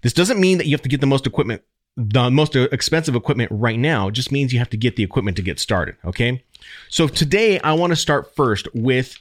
[0.02, 1.64] This doesn't mean that you have to get the most equipment,
[1.98, 4.10] the most uh, expensive equipment right now.
[4.10, 5.96] It just means you have to get the equipment to get started.
[6.06, 6.44] Okay.
[6.90, 9.18] So today I want to start first with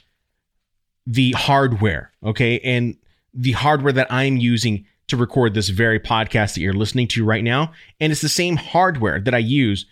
[1.07, 2.11] the hardware.
[2.23, 2.59] Okay.
[2.59, 2.97] And
[3.33, 7.43] the hardware that I'm using to record this very podcast that you're listening to right
[7.43, 7.73] now.
[7.99, 9.85] And it's the same hardware that I use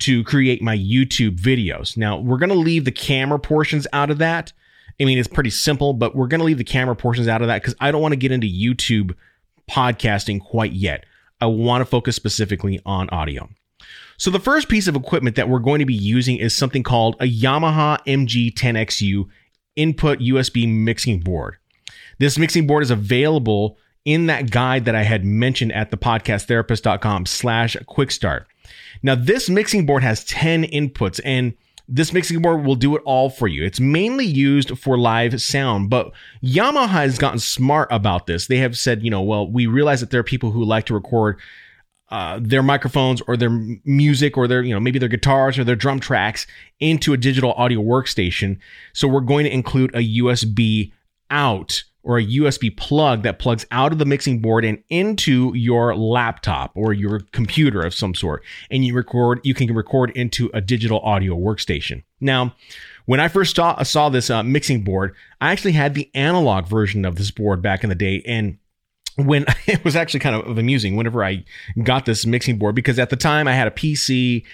[0.00, 1.96] to create my YouTube videos.
[1.96, 4.52] Now we're going to leave the camera portions out of that
[5.00, 7.48] I mean, it's pretty simple, but we're going to leave the camera portions out of
[7.48, 9.14] that because I don't want to get into YouTube
[9.70, 11.04] podcasting quite yet.
[11.40, 13.48] I want to focus specifically on audio.
[14.16, 17.16] So the first piece of equipment that we're going to be using is something called
[17.20, 19.26] a Yamaha MG10XU
[19.76, 21.56] input USB mixing board.
[22.18, 27.26] This mixing board is available in that guide that I had mentioned at the podcasttherapist.com
[27.26, 28.46] slash quick start.
[29.02, 31.52] Now this mixing board has 10 inputs and
[31.88, 33.64] this mixing board will do it all for you.
[33.64, 38.46] It's mainly used for live sound, but Yamaha has gotten smart about this.
[38.46, 40.94] They have said, you know, well, we realize that there are people who like to
[40.94, 41.38] record
[42.10, 43.50] uh, their microphones or their
[43.84, 46.46] music or their, you know, maybe their guitars or their drum tracks
[46.80, 48.58] into a digital audio workstation.
[48.92, 50.92] So we're going to include a USB
[51.30, 55.96] out or a USB plug that plugs out of the mixing board and into your
[55.96, 58.44] laptop or your computer of some sort.
[58.70, 62.04] And you record, you can record into a digital audio workstation.
[62.20, 62.54] Now,
[63.06, 67.04] when I first saw, saw this uh, mixing board, I actually had the analog version
[67.04, 68.22] of this board back in the day.
[68.24, 68.58] And
[69.16, 71.44] when it was actually kind of amusing whenever I
[71.82, 74.44] got this mixing board, because at the time I had a PC.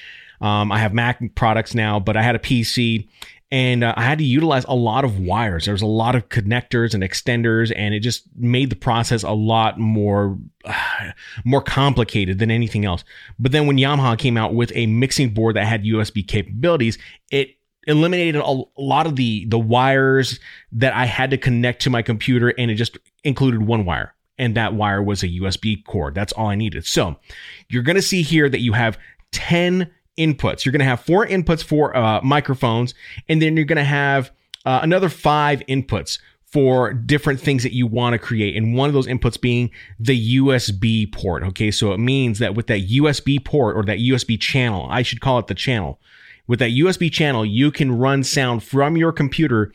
[0.41, 3.07] Um, I have Mac products now, but I had a PC
[3.53, 5.67] and uh, I had to utilize a lot of wires.
[5.67, 9.33] There was a lot of connectors and extenders, and it just made the process a
[9.33, 11.11] lot more uh,
[11.45, 13.05] more complicated than anything else.
[13.39, 16.97] But then when Yamaha came out with a mixing board that had USB capabilities,
[17.31, 17.51] it
[17.87, 20.41] eliminated a, lot of the the wires
[20.73, 24.15] that I had to connect to my computer, and it just included one wire.
[24.39, 26.15] and that wire was a USB cord.
[26.15, 26.87] That's all I needed.
[26.87, 27.17] So
[27.69, 28.99] you're going to see here that you have
[29.33, 30.65] 10 inputs.
[30.65, 32.95] You're going to have four inputs for uh, microphones,
[33.29, 34.31] and then you're going to have
[34.65, 36.19] uh, another five inputs
[36.53, 38.55] for different things that you want to create.
[38.57, 41.43] And one of those inputs being the USB port.
[41.45, 41.71] Okay.
[41.71, 45.39] So it means that with that USB port or that USB channel, I should call
[45.39, 45.99] it the channel.
[46.47, 49.73] With that USB channel, you can run sound from your computer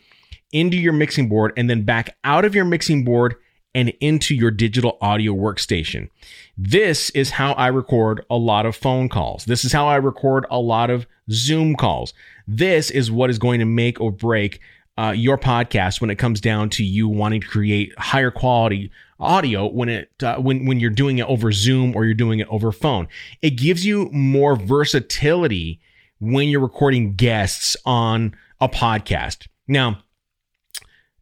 [0.52, 3.34] into your mixing board and then back out of your mixing board
[3.74, 6.08] and into your digital audio workstation.
[6.56, 9.44] This is how I record a lot of phone calls.
[9.44, 12.14] This is how I record a lot of Zoom calls.
[12.46, 14.60] This is what is going to make or break
[14.96, 19.66] uh, your podcast when it comes down to you wanting to create higher quality audio
[19.68, 22.72] when it uh, when when you're doing it over Zoom or you're doing it over
[22.72, 23.06] phone.
[23.42, 25.80] It gives you more versatility
[26.18, 29.46] when you're recording guests on a podcast.
[29.68, 30.02] Now,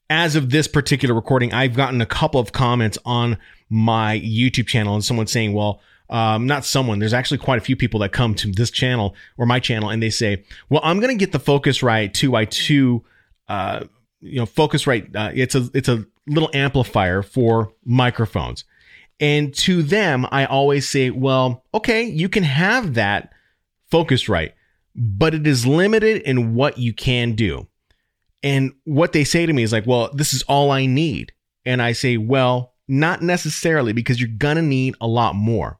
[0.09, 3.39] as of this particular recording, I've gotten a couple of comments on
[3.69, 7.75] my YouTube channel and someone saying, well, um, not someone, there's actually quite a few
[7.75, 11.17] people that come to this channel or my channel and they say, well, I'm going
[11.17, 13.03] to get the Focusrite 2i2
[13.49, 13.85] uh,
[14.21, 15.15] you know, Focusrite.
[15.15, 18.65] Uh, it's a it's a little amplifier for microphones,
[19.21, 23.33] and to them, I always say, well, okay, you can have that
[23.91, 24.53] Focusrite,
[24.95, 27.67] but it is limited in what you can do.
[28.43, 31.33] And what they say to me is like, well, this is all I need,
[31.65, 35.79] and I say, well, not necessarily, because you're gonna need a lot more.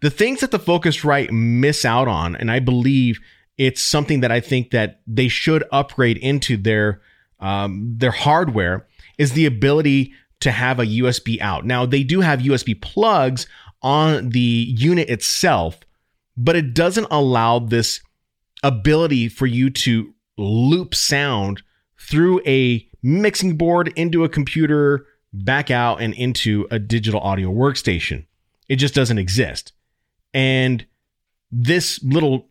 [0.00, 3.18] The things that the Focusrite miss out on, and I believe
[3.56, 7.02] it's something that I think that they should upgrade into their
[7.40, 11.64] um, their hardware is the ability to have a USB out.
[11.64, 13.46] Now they do have USB plugs
[13.82, 15.80] on the unit itself,
[16.36, 18.00] but it doesn't allow this
[18.62, 21.62] ability for you to loop sound
[21.98, 28.26] through a mixing board into a computer, back out and into a digital audio workstation.
[28.68, 29.72] It just doesn't exist.
[30.34, 30.86] And
[31.50, 32.47] this little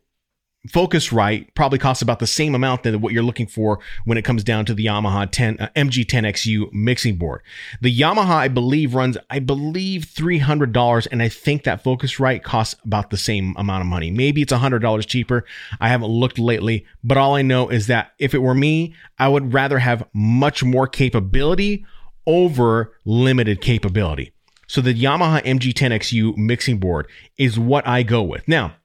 [0.68, 4.44] Focusrite probably costs about the same amount than what you're looking for when it comes
[4.44, 7.42] down to the Yamaha 10 uh, MG10XU mixing board.
[7.82, 12.44] The Yamaha, I believe, runs I believe three hundred dollars, and I think that Focusrite
[12.44, 14.12] costs about the same amount of money.
[14.12, 15.46] Maybe it's hundred dollars cheaper.
[15.80, 19.28] I haven't looked lately, but all I know is that if it were me, I
[19.28, 21.86] would rather have much more capability
[22.26, 24.34] over limited capability.
[24.68, 28.46] So the Yamaha MG10XU mixing board is what I go with.
[28.48, 28.76] Now,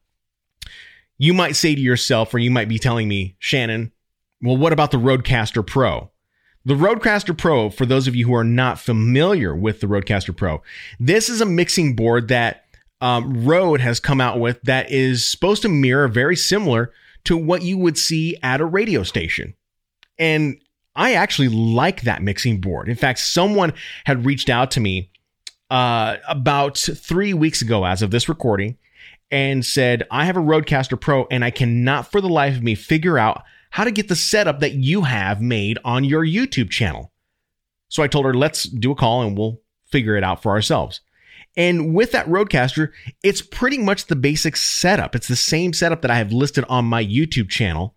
[1.23, 3.93] you might say to yourself, or you might be telling me, Shannon,
[4.43, 6.11] well, what about the Rodecaster Pro?
[6.65, 10.65] The Rodecaster Pro, for those of you who are not familiar with the Rodecaster Pro,
[10.99, 12.65] this is a mixing board that
[13.01, 17.63] um, Rode has come out with that is supposed to mirror very similar to what
[17.63, 19.55] you would see at a radio station.
[20.19, 20.61] And
[20.97, 22.89] I actually like that mixing board.
[22.89, 23.75] In fact, someone
[24.07, 25.13] had reached out to me
[25.71, 28.77] uh, about three weeks ago, as of this recording,
[29.33, 32.75] and said, I have a Rodecaster Pro and I cannot for the life of me
[32.75, 37.11] figure out how to get the setup that you have made on your YouTube channel.
[37.89, 41.01] So I told her, let's do a call and we'll figure it out for ourselves.
[41.57, 42.93] And with that Rodecaster,
[43.23, 45.15] it's pretty much the basic setup.
[45.15, 47.95] It's the same setup that I have listed on my YouTube channel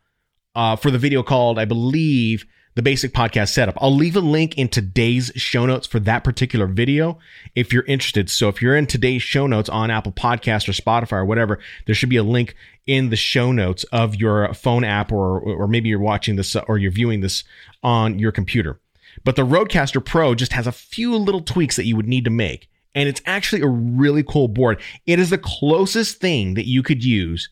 [0.55, 2.45] uh, for the video called, I believe,
[2.75, 3.77] the basic podcast setup.
[3.79, 7.17] I'll leave a link in today's show notes for that particular video
[7.55, 8.29] if you're interested.
[8.29, 11.95] So if you're in today's show notes on Apple Podcast or Spotify or whatever, there
[11.95, 15.89] should be a link in the show notes of your phone app or or maybe
[15.89, 17.45] you're watching this or you're viewing this
[17.81, 18.79] on your computer.
[19.23, 22.29] But the Rodecaster Pro just has a few little tweaks that you would need to
[22.29, 22.69] make.
[22.93, 24.81] And it's actually a really cool board.
[25.05, 27.49] It is the closest thing that you could use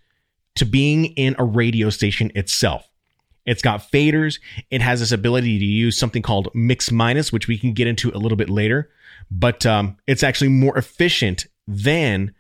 [0.56, 2.88] to being in a radio station itself.
[3.46, 4.40] It's got faders.
[4.70, 8.10] It has this ability to use something called mix minus, which we can get into
[8.12, 8.90] a little bit later.
[9.30, 12.34] But um, it's actually more efficient than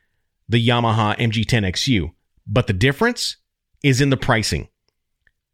[0.47, 2.11] the Yamaha MG10XU.
[2.45, 3.37] But the difference
[3.83, 4.69] is in the pricing.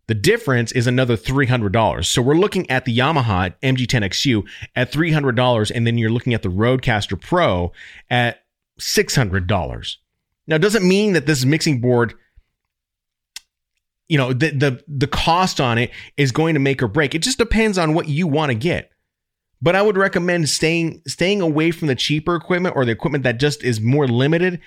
[0.08, 2.06] The difference is another $300.
[2.06, 4.44] So we're looking at the Yamaha MG10XU
[4.76, 7.72] at $300, and then you're looking at the Rodecaster Pro
[8.10, 8.44] at
[8.80, 9.98] $600.
[10.48, 12.16] Now, it doesn't mean that this mixing board
[14.10, 17.16] you know the the the cost on it is going to make or break.
[17.16, 18.92] It just depends on what you want to get.
[19.62, 23.40] But I would recommend staying staying away from the cheaper equipment or the equipment that
[23.40, 24.60] just is more limited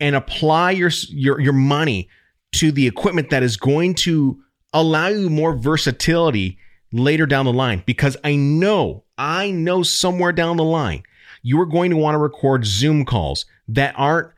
[0.00, 2.08] and apply your your your money
[2.52, 4.40] to the equipment that is going to
[4.72, 6.58] allow you more versatility
[6.92, 11.02] later down the line because I know I know somewhere down the line
[11.42, 14.32] you are going to want to record Zoom calls that aren't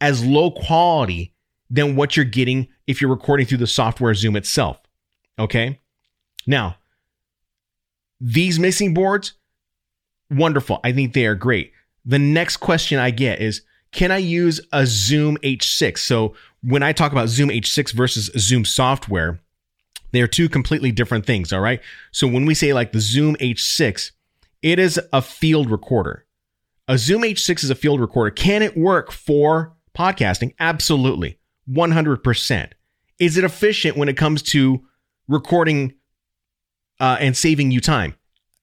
[0.00, 1.34] as low quality
[1.72, 4.78] than what you're getting if you're recording through the software Zoom itself.
[5.38, 5.80] Okay.
[6.46, 6.76] Now,
[8.20, 9.32] these mixing boards,
[10.30, 10.78] wonderful.
[10.84, 11.72] I think they are great.
[12.04, 13.62] the next question I get is
[13.92, 15.98] can I use a Zoom H6?
[15.98, 19.38] So when I talk about Zoom H6 versus Zoom software,
[20.12, 21.52] they are two completely different things.
[21.52, 21.80] All right.
[22.10, 24.12] So when we say like the Zoom H6,
[24.62, 26.26] it is a field recorder.
[26.88, 28.30] A Zoom H6 is a field recorder.
[28.30, 30.54] Can it work for podcasting?
[30.58, 31.38] Absolutely.
[31.70, 32.72] 100%.
[33.18, 34.82] Is it efficient when it comes to
[35.28, 35.94] recording
[37.00, 38.14] uh, and saving you time?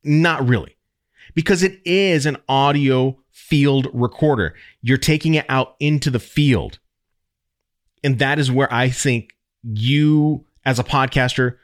[0.04, 0.76] Not really,
[1.34, 4.56] because it is an audio field recorder.
[4.82, 6.80] You're taking it out into the field.
[8.04, 11.58] And that is where I think you, as a podcaster,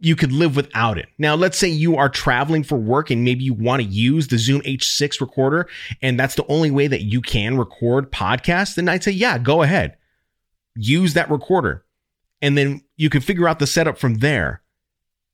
[0.00, 1.08] you could live without it.
[1.18, 4.38] Now, let's say you are traveling for work and maybe you want to use the
[4.38, 5.68] Zoom H6 recorder
[6.00, 8.76] and that's the only way that you can record podcasts.
[8.76, 9.96] Then I'd say, yeah, go ahead.
[10.80, 11.84] Use that recorder.
[12.40, 14.62] And then you can figure out the setup from there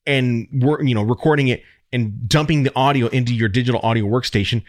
[0.07, 4.63] and work, you know, recording it and dumping the audio into your digital audio workstation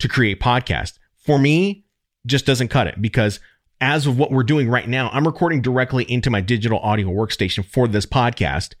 [0.00, 0.98] to create podcast.
[1.14, 1.84] For me,
[2.26, 3.40] just doesn't cut it because
[3.80, 7.64] as of what we're doing right now, I'm recording directly into my digital audio workstation
[7.64, 8.74] for this podcast.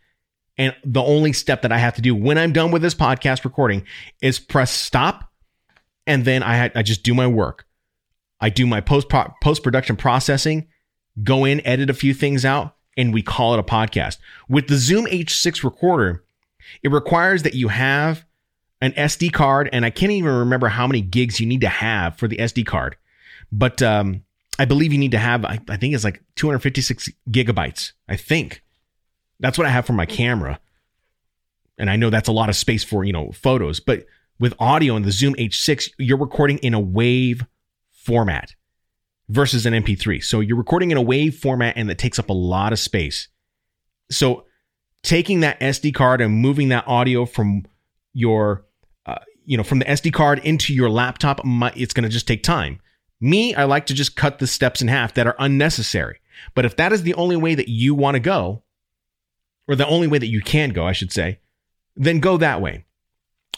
[0.58, 3.44] And the only step that I have to do when I'm done with this podcast
[3.44, 3.84] recording
[4.22, 5.30] is press stop.
[6.06, 7.66] And then I, I just do my work.
[8.40, 9.08] I do my post
[9.42, 10.68] post production processing,
[11.22, 14.18] go in, edit a few things out, and we call it a podcast.
[14.48, 16.24] With the Zoom H6 recorder,
[16.82, 18.24] it requires that you have
[18.80, 22.16] an SD card, and I can't even remember how many gigs you need to have
[22.18, 22.96] for the SD card,
[23.50, 24.22] but um,
[24.58, 27.92] I believe you need to have, I, I think it's like 256 gigabytes.
[28.08, 28.62] I think
[29.40, 30.60] that's what I have for my camera.
[31.78, 34.06] And I know that's a lot of space for, you know, photos, but
[34.38, 37.44] with audio and the Zoom H6, you're recording in a wave
[37.92, 38.54] format
[39.28, 40.22] versus an MP3.
[40.22, 43.28] So you're recording in a wave format and that takes up a lot of space.
[44.10, 44.46] So
[45.02, 47.64] taking that SD card and moving that audio from
[48.12, 48.64] your,
[49.04, 52.42] uh, you know, from the SD card into your laptop, it's going to just take
[52.42, 52.80] time.
[53.20, 56.20] Me, I like to just cut the steps in half that are unnecessary.
[56.54, 58.62] But if that is the only way that you want to go,
[59.68, 61.40] or the only way that you can go, I should say,
[61.96, 62.85] then go that way.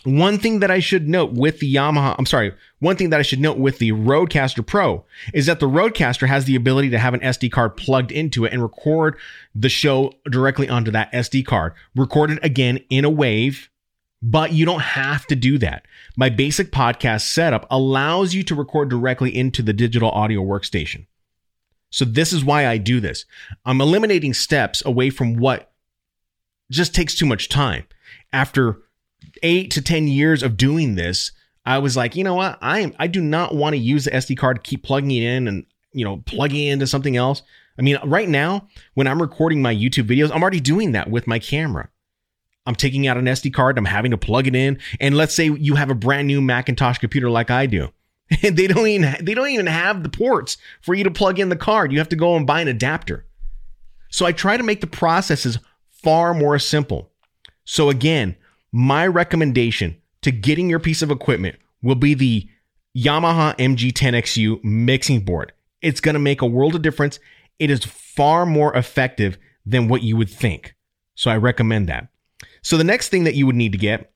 [0.05, 3.25] One thing that I should note with the Yamaha, I'm sorry, one thing that I
[3.25, 7.15] should note with the Rodecaster Pro is that the Rodecaster has the ability to have
[7.15, 9.17] an SD card plugged into it and record
[9.55, 11.75] the show directly onto that SD card.
[11.97, 13.71] Record it again in a wave,
[14.23, 15.85] but you don't have to do that.
[16.17, 21.07] My basic podcast setup allows you to record directly into the digital audio workstation.
[21.91, 23.25] So this is why I do this.
[23.65, 25.73] I'm eliminating steps away from what
[26.71, 27.85] just takes too much time.
[28.33, 28.83] After
[29.43, 31.33] eight to 10 years of doing this,
[31.65, 32.59] I was like, you know what?
[32.61, 35.23] I am, I do not want to use the SD card to keep plugging it
[35.23, 37.43] in and, you know, plugging into something else.
[37.79, 41.27] I mean, right now, when I'm recording my YouTube videos, I'm already doing that with
[41.27, 41.89] my camera.
[42.67, 44.79] I'm taking out an SD card, I'm having to plug it in.
[45.01, 47.89] And let's say you have a brand new Macintosh computer like I do.
[48.43, 51.49] And they don't even they don't even have the ports for you to plug in
[51.49, 51.93] the card.
[51.93, 53.25] You have to go and buy an adapter.
[54.11, 55.59] So I try to make the processes
[55.89, 57.11] far more simple.
[57.65, 58.37] So again,
[58.73, 62.49] my recommendation to getting your piece of equipment will be the
[62.97, 65.53] Yamaha MG10XU mixing board.
[65.81, 67.19] It's going to make a world of difference.
[67.59, 70.75] It is far more effective than what you would think.
[71.15, 72.09] So I recommend that.
[72.63, 74.13] So the next thing that you would need to get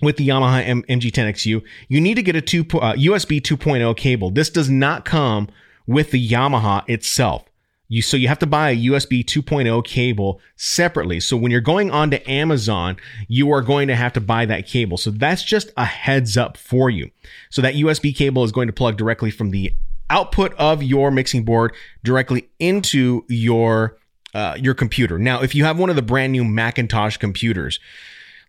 [0.00, 4.30] with the Yamaha M- MG10XU, you need to get a two, uh, USB 2.0 cable.
[4.30, 5.48] This does not come
[5.86, 7.44] with the Yamaha itself.
[7.88, 11.20] You so you have to buy a USB 2.0 cable separately.
[11.20, 12.96] So when you're going on to Amazon,
[13.28, 14.96] you are going to have to buy that cable.
[14.96, 17.10] So that's just a heads up for you.
[17.50, 19.72] So that USB cable is going to plug directly from the
[20.10, 21.72] output of your mixing board
[22.02, 23.98] directly into your
[24.34, 25.18] uh, your computer.
[25.18, 27.80] Now, if you have one of the brand new Macintosh computers,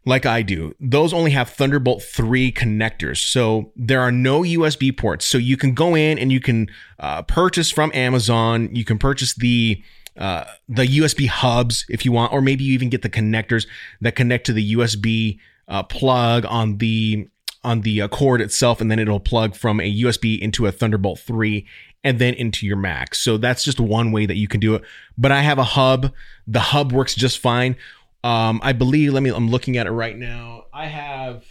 [0.08, 3.18] like I do, those only have Thunderbolt 3 connectors.
[3.18, 5.26] So there are no USB ports.
[5.26, 8.74] So you can go in and you can uh, purchase from Amazon.
[8.74, 9.84] You can purchase the
[10.16, 13.68] uh, the USB hubs if you want, or maybe you even get the connectors
[14.02, 15.38] that connect to the USB
[15.68, 17.28] uh, plug on the
[17.64, 21.20] on the uh, cord itself, and then it'll plug from a USB into a Thunderbolt
[21.20, 21.68] 3
[22.04, 23.14] and then into your Mac.
[23.14, 24.84] So that's just one way that you can do it.
[25.18, 26.14] But I have a hub.
[26.48, 27.76] The hub works just fine.
[28.24, 29.14] Um, I believe.
[29.14, 29.30] Let me.
[29.30, 30.66] I'm looking at it right now.
[30.74, 31.46] I have.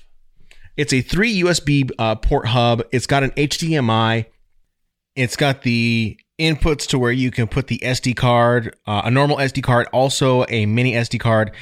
[0.77, 2.83] It's a three USB uh, port hub.
[2.93, 4.27] It's got an HDMI.
[5.15, 9.39] It's got the inputs to where you can put the SD card, uh, a normal
[9.39, 11.53] SD card, also a mini SD card,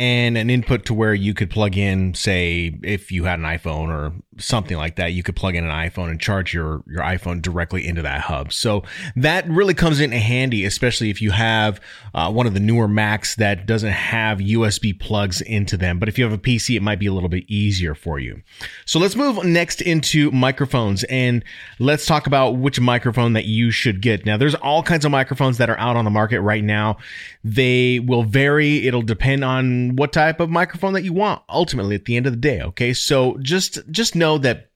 [0.00, 3.88] and an input to where you could plug in, say, if you had an iPhone
[3.88, 7.42] or something like that, you could plug in an iPhone and charge your your iPhone
[7.42, 8.50] directly into that hub.
[8.50, 8.82] So
[9.14, 11.82] that really comes in handy, especially if you have
[12.14, 15.98] uh, one of the newer Macs that doesn't have USB plugs into them.
[15.98, 18.40] But if you have a PC, it might be a little bit easier for you.
[18.86, 21.44] So let's move next into microphones and
[21.78, 24.24] let's talk about which microphone that you should get.
[24.24, 26.96] Now, there's all kinds of microphones that are out on the market right now.
[27.44, 28.86] They will vary.
[28.86, 32.32] It'll depend on what type of microphone that you want ultimately at the end of
[32.32, 32.60] the day.
[32.60, 32.92] Okay.
[32.92, 34.70] So just, just know that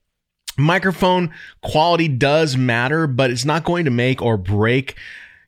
[0.57, 4.95] microphone quality does matter, but it's not going to make or break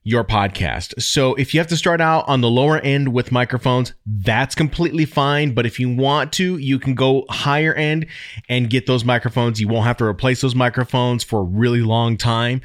[0.08, 1.02] your podcast.
[1.02, 5.04] So if you have to start out on the lower end with microphones, that's completely
[5.04, 5.54] fine.
[5.54, 8.06] But if you want to, you can go higher end
[8.48, 9.60] and get those microphones.
[9.60, 12.62] You won't have to replace those microphones for a really long time.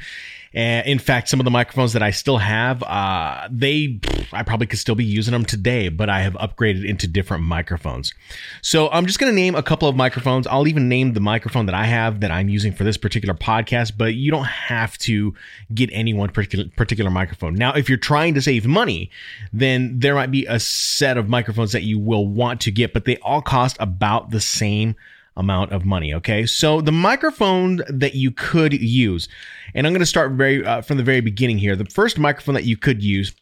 [0.53, 3.99] And in fact, some of the microphones that I still have, uh, they,
[4.31, 8.13] I probably could still be using them today, but I have upgraded into different microphones.
[8.61, 10.45] So I'm just going to name a couple of microphones.
[10.45, 13.93] I'll even name the microphone that I have that I'm using for this particular podcast,
[13.97, 15.33] but you don't have to
[15.73, 17.55] get any one particular, particular microphone.
[17.55, 19.09] Now, if you're trying to save money,
[19.51, 23.05] then there might be a set of microphones that you will want to get, but
[23.05, 24.95] they all cost about the same
[25.35, 26.13] amount of money.
[26.13, 26.45] Okay.
[26.45, 29.27] So the microphone that you could use,
[29.73, 31.75] and I'm going to start very uh, from the very beginning here.
[31.75, 33.33] The first microphone that you could use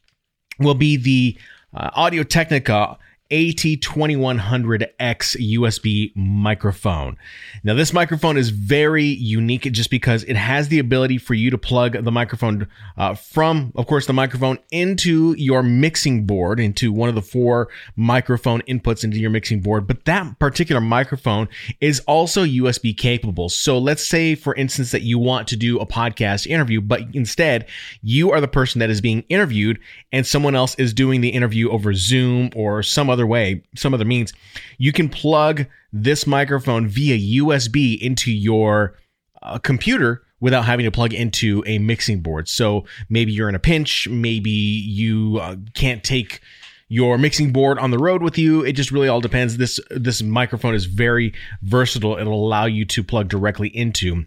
[0.59, 1.37] will be the
[1.73, 2.97] uh, Audio Technica
[3.31, 7.17] AT2100X USB microphone.
[7.63, 11.57] Now, this microphone is very unique just because it has the ability for you to
[11.57, 12.67] plug the microphone
[12.97, 17.69] uh, from, of course, the microphone into your mixing board, into one of the four
[17.95, 19.87] microphone inputs into your mixing board.
[19.87, 21.47] But that particular microphone
[21.79, 23.47] is also USB capable.
[23.49, 27.67] So let's say, for instance, that you want to do a podcast interview, but instead
[28.01, 29.79] you are the person that is being interviewed
[30.11, 33.93] and someone else is doing the interview over Zoom or some other other way, some
[33.93, 34.33] other means,
[34.77, 38.95] you can plug this microphone via USB into your
[39.43, 42.49] uh, computer without having to plug into a mixing board.
[42.49, 46.41] So maybe you're in a pinch, maybe you uh, can't take
[46.87, 48.65] your mixing board on the road with you.
[48.65, 49.57] It just really all depends.
[49.57, 52.17] This this microphone is very versatile.
[52.17, 54.25] It'll allow you to plug directly into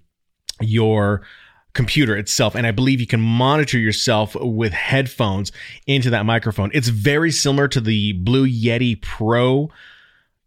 [0.60, 1.22] your
[1.74, 2.54] computer itself.
[2.54, 5.52] And I believe you can monitor yourself with headphones
[5.86, 6.70] into that microphone.
[6.72, 9.70] It's very similar to the Blue Yeti Pro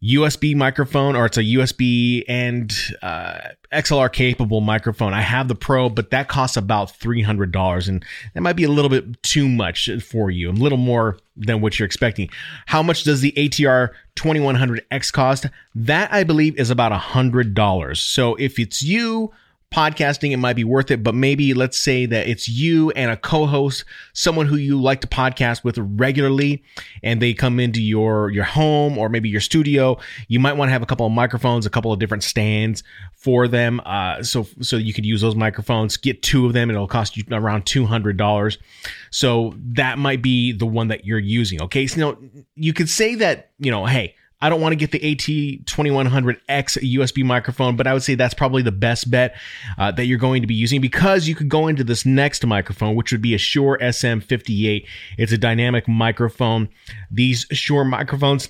[0.03, 2.71] USB microphone, or it's a USB and
[3.01, 3.39] uh,
[3.73, 5.13] XLR capable microphone.
[5.13, 7.88] I have the Pro, but that costs about $300.
[7.88, 11.61] And that might be a little bit too much for you, a little more than
[11.61, 12.30] what you're expecting.
[12.67, 15.47] How much does the ATR 2100X cost?
[15.73, 17.97] That I believe is about $100.
[17.97, 19.32] So if it's you,
[19.72, 21.03] podcasting, it might be worth it.
[21.03, 25.07] But maybe let's say that it's you and a co-host, someone who you like to
[25.07, 26.63] podcast with regularly,
[27.03, 29.97] and they come into your your home or maybe your studio.
[30.28, 33.47] You might want to have a couple of microphones, a couple of different stands for
[33.47, 35.97] them, uh, so so you could use those microphones.
[35.97, 38.57] Get two of them; it'll cost you around two hundred dollars.
[39.11, 41.61] So that might be the one that you're using.
[41.63, 44.76] Okay, so you know you could say that you know, hey I don't want to
[44.76, 49.36] get the AT2100X USB microphone, but I would say that's probably the best bet
[49.80, 52.96] uh, that you're going to be using because you could go into this next microphone,
[52.96, 54.86] which would be a Shure SM58.
[55.18, 56.70] It's a dynamic microphone.
[57.10, 58.50] These Shure microphones,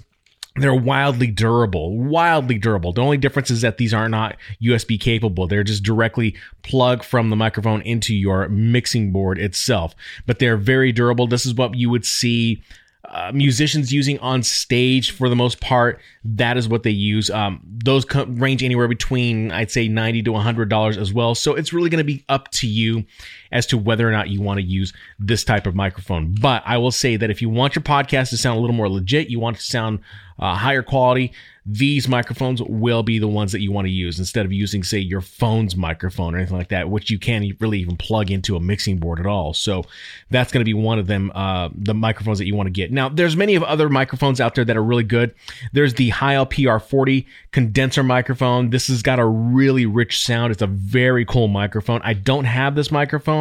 [0.58, 2.92] they're wildly durable, wildly durable.
[2.92, 5.48] The only difference is that these are not USB capable.
[5.48, 10.92] They're just directly plug from the microphone into your mixing board itself, but they're very
[10.92, 11.28] durable.
[11.28, 12.62] This is what you would see
[13.08, 16.00] uh, musicians using on stage for the most part.
[16.24, 17.30] That is what they use.
[17.30, 21.36] Um, those range anywhere between, I'd say, ninety to hundred dollars as well.
[21.36, 23.06] So it's really going to be up to you
[23.52, 26.36] as to whether or not you want to use this type of microphone.
[26.40, 28.90] But I will say that if you want your podcast to sound a little more
[28.90, 30.00] legit, you want to sound
[30.40, 31.34] uh, higher quality,
[31.70, 35.00] these microphones will be the ones that you want to use instead of using, say,
[35.00, 38.60] your phone's microphone or anything like that, which you can't really even plug into a
[38.60, 39.54] mixing board at all.
[39.54, 39.84] So
[40.30, 42.92] that's going to be one of them, uh, the microphones that you want to get.
[42.92, 45.36] Now, there's many of other microphones out there that are really good.
[45.74, 48.70] There's the Heil PR40 condenser microphone.
[48.70, 50.54] This has got a really rich sound.
[50.54, 52.00] It's a very cool microphone.
[52.04, 53.37] I don't have this microphone.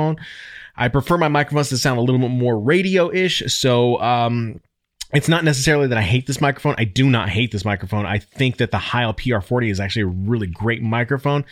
[0.77, 3.43] I prefer my microphones to sound a little bit more radio-ish.
[3.47, 4.61] So, um,
[5.13, 6.75] it's not necessarily that I hate this microphone.
[6.79, 8.07] I do not hate this microphone.
[8.07, 11.45] I think that the Heil PR40 is actually a really great microphone,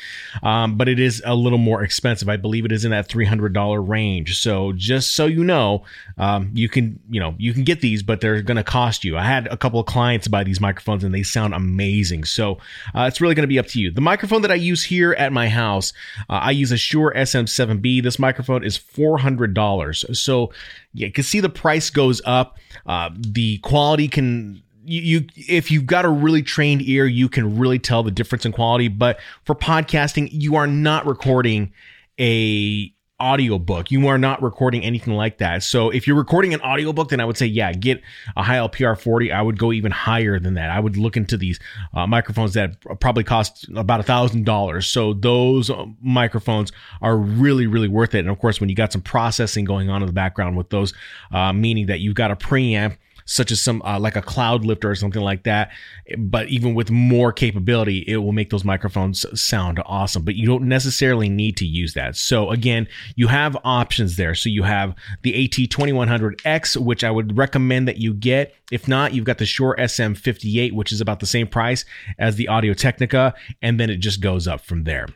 [0.43, 2.29] um, but it is a little more expensive.
[2.29, 4.41] I believe it is in that $300 range.
[4.41, 5.85] So just so you know,
[6.19, 9.17] um, you can you know you can get these, but they're going to cost you.
[9.17, 12.25] I had a couple of clients buy these microphones and they sound amazing.
[12.25, 12.59] So
[12.95, 13.93] uh, it's really going to be up to you.
[13.93, 15.93] The microphone that I use here at my house,
[16.29, 18.03] uh, I use a Shure SM7B.
[18.03, 20.17] This microphone is $400.
[20.17, 20.51] So
[20.95, 22.59] you can see the price goes up.
[22.87, 27.59] Uh, the quality can you, you if you've got a really trained ear, you can
[27.59, 28.89] really tell the difference in quality.
[28.89, 31.73] But for podcasting, you are not recording
[32.19, 33.91] a audiobook.
[33.91, 35.63] You are not recording anything like that.
[35.63, 38.01] So if you're recording an audiobook, then I would say, yeah, get
[38.37, 39.33] a Heil PR40.
[39.33, 40.71] I would go even higher than that.
[40.71, 41.61] I would look into these
[41.95, 44.87] uh, microphones that probably cost about a thousand dollars.
[44.87, 48.21] So those uh, microphones are really, really worth it.
[48.21, 50.93] And of course, when you got some processing going on in the background with those,
[51.31, 54.95] uh, meaning that you've got a preamp such as some uh, like a Cloudlifter or
[54.95, 55.71] something like that.
[56.19, 60.25] But even with more capability, it will make those microphones sound awesome.
[60.25, 62.17] But you don't necessarily need to use that.
[62.17, 64.35] So again, you have options there.
[64.35, 68.55] So you have the AT2100X, which I would recommend that you get.
[68.71, 71.85] If not, you've got the Shure SM58, which is about the same price
[72.19, 75.07] as the Audio Technica, and then it just goes up from there.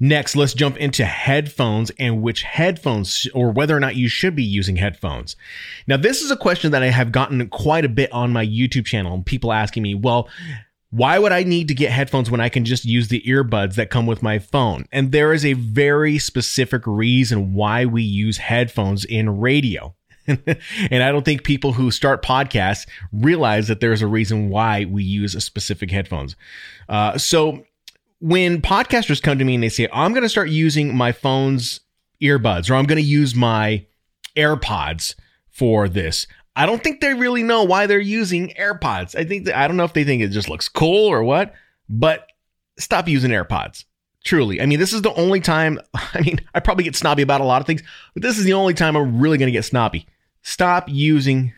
[0.00, 4.44] Next, let's jump into headphones and which headphones or whether or not you should be
[4.44, 5.36] using headphones.
[5.86, 8.86] Now, this is a question that I have gotten quite a bit on my YouTube
[8.86, 9.22] channel.
[9.24, 10.28] People asking me, well,
[10.90, 13.90] why would I need to get headphones when I can just use the earbuds that
[13.90, 14.86] come with my phone?
[14.92, 19.94] And there is a very specific reason why we use headphones in radio.
[20.26, 25.04] and I don't think people who start podcasts realize that there's a reason why we
[25.04, 26.36] use specific headphones.
[26.88, 27.64] Uh, so
[28.20, 31.80] when podcasters come to me and they say, I'm going to start using my phone's
[32.22, 33.86] earbuds or I'm going to use my
[34.36, 35.14] AirPods
[35.48, 36.26] for this.
[36.54, 39.14] I don't think they really know why they're using AirPods.
[39.14, 41.54] I think that, I don't know if they think it just looks cool or what,
[41.88, 42.26] but
[42.78, 43.84] stop using AirPods.
[44.24, 44.60] Truly.
[44.60, 47.44] I mean, this is the only time, I mean, I probably get snobby about a
[47.44, 47.82] lot of things,
[48.14, 50.06] but this is the only time I'm really going to get snobby.
[50.42, 51.52] Stop using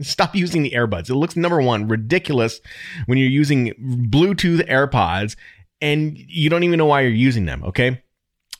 [0.02, 1.10] Stop using the earbuds.
[1.10, 2.60] It looks number one ridiculous
[3.04, 3.74] when you're using
[4.08, 5.36] Bluetooth AirPods
[5.80, 8.02] and you don't even know why you're using them, okay?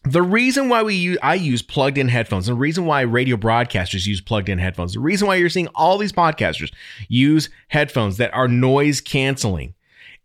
[0.05, 4.07] The reason why we use, I use plugged in headphones, the reason why radio broadcasters
[4.07, 6.73] use plugged in headphones, the reason why you're seeing all these podcasters
[7.09, 9.75] use headphones that are noise canceling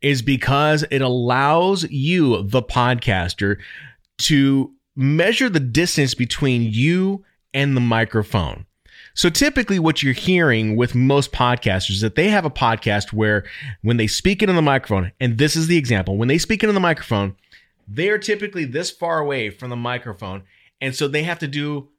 [0.02, 3.58] is because it allows you, the podcaster,
[4.20, 8.66] to measure the distance between you and the microphone.
[9.16, 13.46] So typically what you're hearing with most podcasters is that they have a podcast where
[13.82, 16.74] when they speak into the microphone, and this is the example, when they speak into
[16.74, 17.36] the microphone,
[17.88, 20.44] they are typically this far away from the microphone.
[20.82, 21.90] And so they have to do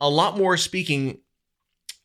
[0.00, 1.18] a lot more speaking,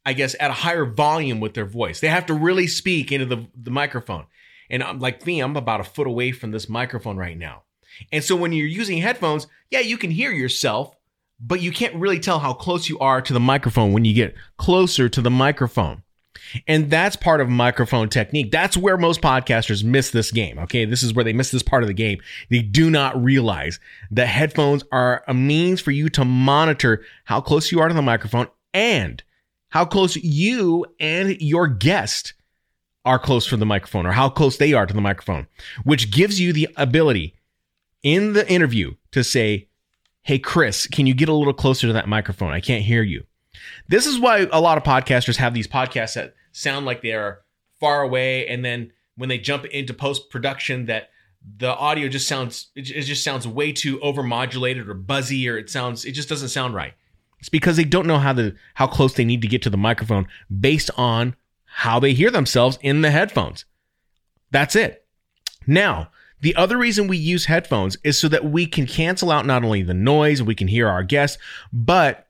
[0.05, 2.01] I guess, at a higher volume with their voice.
[2.01, 4.25] They have to really speak into the, the microphone.
[4.69, 7.63] And I'm like me, I'm about a foot away from this microphone right now.
[8.11, 10.95] And so when you're using headphones, yeah, you can hear yourself,
[11.39, 14.35] but you can't really tell how close you are to the microphone when you get
[14.57, 16.03] closer to the microphone.
[16.67, 18.51] And that's part of microphone technique.
[18.51, 20.57] That's where most podcasters miss this game.
[20.59, 20.85] Okay.
[20.85, 22.19] This is where they miss this part of the game.
[22.49, 23.79] They do not realize
[24.11, 28.01] that headphones are a means for you to monitor how close you are to the
[28.01, 29.23] microphone and
[29.69, 32.33] how close you and your guest
[33.05, 35.47] are close to the microphone or how close they are to the microphone,
[35.83, 37.35] which gives you the ability
[38.03, 39.68] in the interview to say,
[40.29, 42.51] Hey, Chris, can you get a little closer to that microphone?
[42.53, 43.23] I can't hear you.
[43.87, 47.41] This is why a lot of podcasters have these podcasts that sound like they are
[47.79, 48.45] far away.
[48.45, 51.09] And then when they jump into post production, that
[51.57, 56.05] the audio just sounds, it just sounds way too overmodulated or buzzy, or it sounds,
[56.05, 56.93] it just doesn't sound right.
[57.39, 59.77] It's because they don't know how the, how close they need to get to the
[59.77, 60.27] microphone
[60.59, 63.65] based on how they hear themselves in the headphones.
[64.51, 65.07] That's it.
[65.65, 66.11] Now,
[66.41, 69.83] the other reason we use headphones is so that we can cancel out not only
[69.83, 71.37] the noise, we can hear our guests,
[71.73, 72.27] but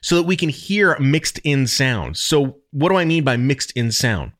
[0.00, 2.16] so that we can hear mixed in sound.
[2.16, 4.32] So what do I mean by mixed in sound?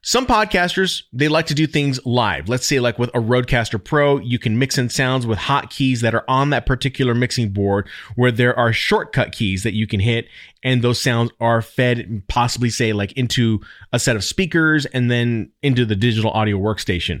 [0.00, 2.48] Some podcasters, they like to do things live.
[2.48, 6.14] Let's say like with a Rodecaster Pro, you can mix in sounds with hotkeys that
[6.14, 10.28] are on that particular mixing board where there are shortcut keys that you can hit
[10.62, 13.60] and those sounds are fed possibly say like into
[13.92, 17.20] a set of speakers and then into the digital audio workstation.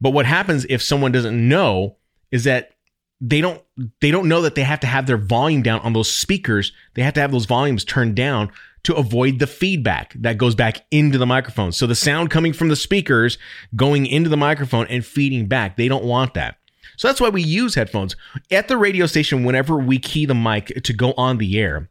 [0.00, 1.96] But what happens if someone doesn't know
[2.30, 2.72] is that
[3.20, 3.62] they don't
[4.00, 6.72] they don't know that they have to have their volume down on those speakers.
[6.94, 8.50] They have to have those volumes turned down
[8.84, 11.72] to avoid the feedback that goes back into the microphone.
[11.72, 13.38] So the sound coming from the speakers
[13.74, 15.76] going into the microphone and feeding back.
[15.76, 16.56] They don't want that.
[16.96, 18.14] So that's why we use headphones
[18.50, 21.88] at the radio station whenever we key the mic to go on the air.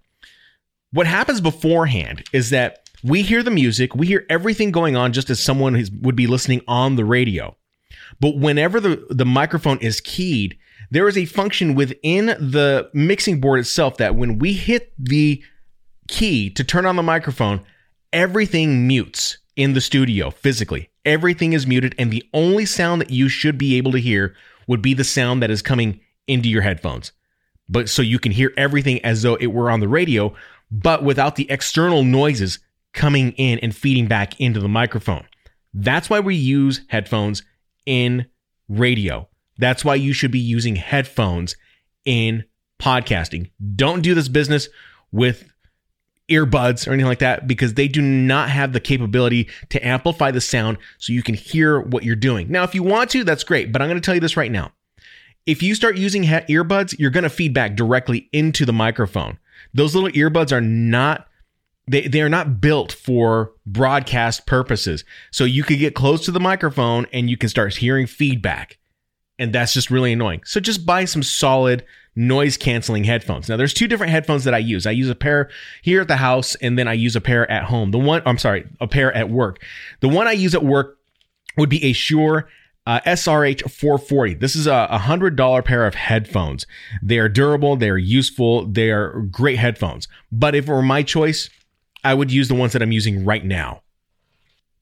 [0.91, 5.29] What happens beforehand is that we hear the music, we hear everything going on just
[5.29, 7.55] as someone would be listening on the radio.
[8.19, 10.57] But whenever the, the microphone is keyed,
[10.91, 15.43] there is a function within the mixing board itself that when we hit the
[16.07, 17.61] key to turn on the microphone,
[18.11, 20.89] everything mutes in the studio physically.
[21.05, 24.35] Everything is muted, and the only sound that you should be able to hear
[24.67, 27.11] would be the sound that is coming into your headphones.
[27.67, 30.33] But so you can hear everything as though it were on the radio,
[30.71, 32.59] but without the external noises
[32.93, 35.25] coming in and feeding back into the microphone.
[35.73, 37.43] That's why we use headphones
[37.85, 38.25] in
[38.67, 39.27] radio.
[39.57, 41.55] That's why you should be using headphones
[42.05, 42.43] in
[42.79, 43.51] podcasting.
[43.75, 44.67] Don't do this business
[45.11, 45.49] with
[46.29, 50.41] earbuds or anything like that because they do not have the capability to amplify the
[50.41, 52.49] sound so you can hear what you're doing.
[52.49, 54.51] Now, if you want to, that's great, but I'm going to tell you this right
[54.51, 54.71] now.
[55.45, 59.37] If you start using earbuds, you're going to feedback directly into the microphone.
[59.73, 61.27] Those little earbuds are not
[61.87, 65.03] they, they are not built for broadcast purposes.
[65.31, 68.79] So you could get close to the microphone and you can start hearing feedback.
[69.37, 70.41] And that's just really annoying.
[70.45, 71.83] So just buy some solid
[72.15, 73.49] noise canceling headphones.
[73.49, 74.85] Now there's two different headphones that I use.
[74.85, 75.49] I use a pair
[75.81, 77.91] here at the house and then I use a pair at home.
[77.91, 79.61] The one, I'm sorry, a pair at work.
[79.99, 80.99] The one I use at work
[81.57, 82.47] would be a Shure
[82.85, 84.35] uh, SRH 440.
[84.35, 86.65] This is a hundred dollar pair of headphones.
[87.01, 87.75] They are durable.
[87.75, 88.65] They are useful.
[88.65, 90.07] They are great headphones.
[90.31, 91.49] But if it were my choice,
[92.03, 93.81] I would use the ones that I'm using right now.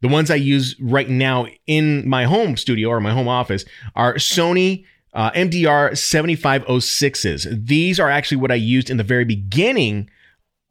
[0.01, 3.65] The ones I use right now in my home studio or my home office
[3.95, 7.67] are Sony uh, MDR 7506s.
[7.67, 10.09] These are actually what I used in the very beginning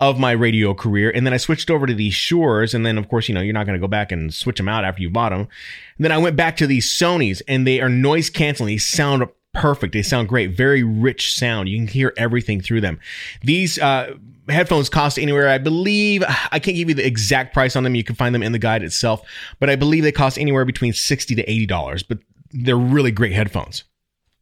[0.01, 1.11] of my radio career.
[1.14, 2.72] And then I switched over to these Shures.
[2.72, 4.68] And then, of course, you know, you're not going to go back and switch them
[4.68, 5.40] out after you bought them.
[5.40, 8.74] And then I went back to these Sonys and they are noise canceling.
[8.74, 9.92] They sound perfect.
[9.92, 10.57] They sound great.
[10.57, 11.68] Very rich sound.
[11.68, 13.01] You can hear everything through them.
[13.42, 14.14] These, uh,
[14.48, 17.94] headphones cost anywhere, I believe, I can't give you the exact price on them.
[17.94, 19.22] You can find them in the guide itself,
[19.59, 22.18] but I believe they cost anywhere between 60 to $80, but
[22.51, 23.84] they're really great headphones.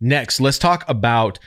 [0.00, 1.38] Next, let's talk about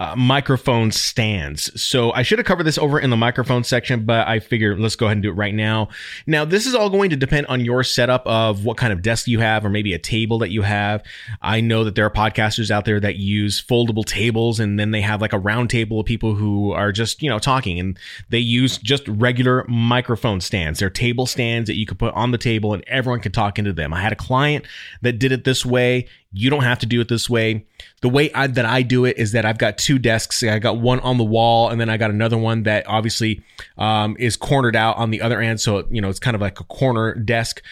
[0.00, 1.70] uh, microphone stands.
[1.80, 4.96] So I should have covered this over in the microphone section, but I figure let's
[4.96, 5.90] go ahead and do it right now.
[6.26, 9.28] Now, this is all going to depend on your setup of what kind of desk
[9.28, 11.02] you have or maybe a table that you have.
[11.42, 15.02] I know that there are podcasters out there that use foldable tables and then they
[15.02, 17.98] have like a round table of people who are just, you know, talking and
[18.30, 20.78] they use just regular microphone stands.
[20.78, 23.74] They're table stands that you can put on the table and everyone can talk into
[23.74, 23.92] them.
[23.92, 24.64] I had a client
[25.02, 26.06] that did it this way.
[26.32, 27.66] You don't have to do it this way.
[28.02, 30.44] The way I, that I do it is that I've got two desks.
[30.44, 33.42] I got one on the wall, and then I got another one that obviously
[33.76, 35.60] um, is cornered out on the other end.
[35.60, 37.62] So you know it's kind of like a corner desk,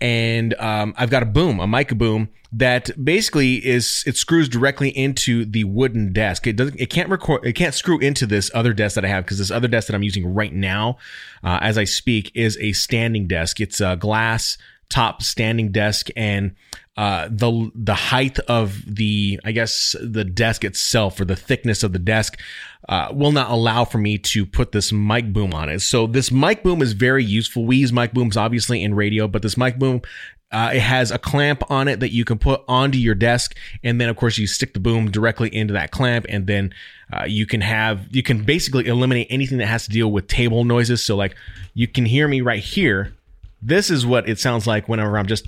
[0.00, 4.88] and um, I've got a boom, a mic boom that basically is it screws directly
[4.88, 6.46] into the wooden desk.
[6.46, 6.80] It doesn't.
[6.80, 7.46] It can't record.
[7.46, 9.94] It can't screw into this other desk that I have because this other desk that
[9.94, 10.98] I'm using right now,
[11.44, 13.60] uh, as I speak, is a standing desk.
[13.60, 14.58] It's a glass
[14.88, 16.56] top standing desk and
[16.98, 21.92] uh, the the height of the I guess the desk itself or the thickness of
[21.92, 22.40] the desk
[22.88, 25.80] uh, will not allow for me to put this mic boom on it.
[25.80, 27.64] So this mic boom is very useful.
[27.64, 30.02] We use mic booms obviously in radio, but this mic boom
[30.50, 34.00] uh, it has a clamp on it that you can put onto your desk, and
[34.00, 36.74] then of course you stick the boom directly into that clamp, and then
[37.12, 40.64] uh, you can have you can basically eliminate anything that has to deal with table
[40.64, 41.04] noises.
[41.04, 41.36] So like
[41.74, 43.14] you can hear me right here.
[43.62, 45.46] This is what it sounds like whenever I'm just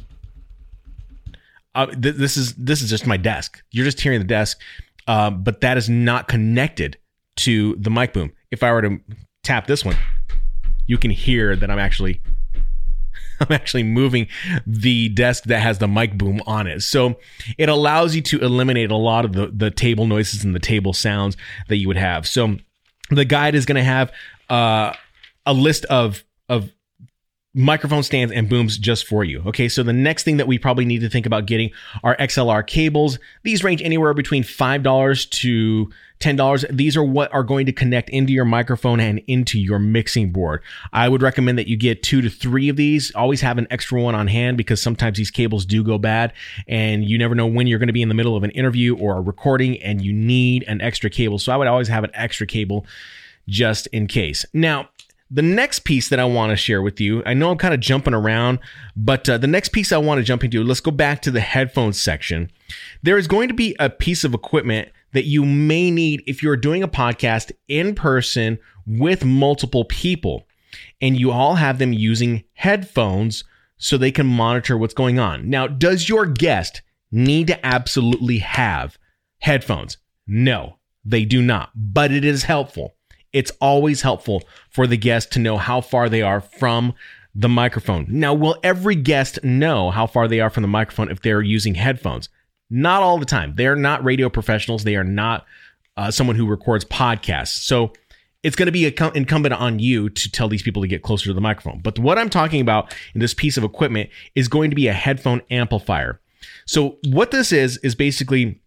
[1.74, 3.62] uh, th- this is this is just my desk.
[3.70, 4.60] You're just hearing the desk,
[5.06, 6.98] uh, but that is not connected
[7.36, 8.32] to the mic boom.
[8.50, 9.00] If I were to
[9.44, 9.96] tap this one,
[10.86, 12.20] you can hear that I'm actually
[13.40, 14.26] I'm actually moving
[14.66, 16.82] the desk that has the mic boom on it.
[16.82, 17.18] So
[17.56, 20.92] it allows you to eliminate a lot of the, the table noises and the table
[20.92, 21.36] sounds
[21.68, 22.26] that you would have.
[22.26, 22.56] So
[23.10, 24.12] the guide is going to have
[24.50, 24.92] uh,
[25.46, 26.22] a list of
[27.52, 29.42] microphone stands and booms just for you.
[29.46, 31.70] Okay, so the next thing that we probably need to think about getting
[32.04, 33.18] are XLR cables.
[33.42, 35.90] These range anywhere between $5 to
[36.20, 36.76] $10.
[36.76, 40.62] These are what are going to connect into your microphone and into your mixing board.
[40.92, 43.12] I would recommend that you get two to three of these.
[43.16, 46.32] Always have an extra one on hand because sometimes these cables do go bad
[46.68, 48.96] and you never know when you're going to be in the middle of an interview
[48.96, 51.38] or a recording and you need an extra cable.
[51.38, 52.86] So I would always have an extra cable
[53.48, 54.44] just in case.
[54.52, 54.90] Now,
[55.30, 57.80] the next piece that I want to share with you, I know I'm kind of
[57.80, 58.58] jumping around,
[58.96, 61.40] but uh, the next piece I want to jump into, let's go back to the
[61.40, 62.50] headphones section.
[63.02, 66.56] There is going to be a piece of equipment that you may need if you're
[66.56, 70.46] doing a podcast in person with multiple people
[71.00, 73.44] and you all have them using headphones
[73.76, 75.48] so they can monitor what's going on.
[75.48, 78.98] Now, does your guest need to absolutely have
[79.38, 79.96] headphones?
[80.26, 82.96] No, they do not, but it is helpful
[83.32, 86.94] it's always helpful for the guest to know how far they are from
[87.34, 88.06] the microphone.
[88.08, 91.74] Now, will every guest know how far they are from the microphone if they're using
[91.74, 92.28] headphones?
[92.70, 93.54] Not all the time.
[93.56, 94.84] They're not radio professionals.
[94.84, 95.46] They are not
[95.96, 97.62] uh, someone who records podcasts.
[97.62, 97.92] So
[98.42, 101.34] it's going to be incumbent on you to tell these people to get closer to
[101.34, 101.80] the microphone.
[101.80, 104.92] But what I'm talking about in this piece of equipment is going to be a
[104.92, 106.20] headphone amplifier.
[106.66, 108.60] So what this is, is basically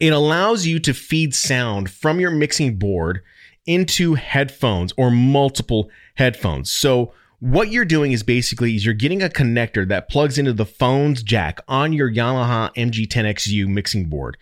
[0.00, 3.22] it allows you to feed sound from your mixing board
[3.70, 6.72] into headphones or multiple headphones.
[6.72, 10.66] So what you're doing is basically is you're getting a connector that plugs into the
[10.66, 14.36] phone's jack on your Yamaha MG10XU mixing board,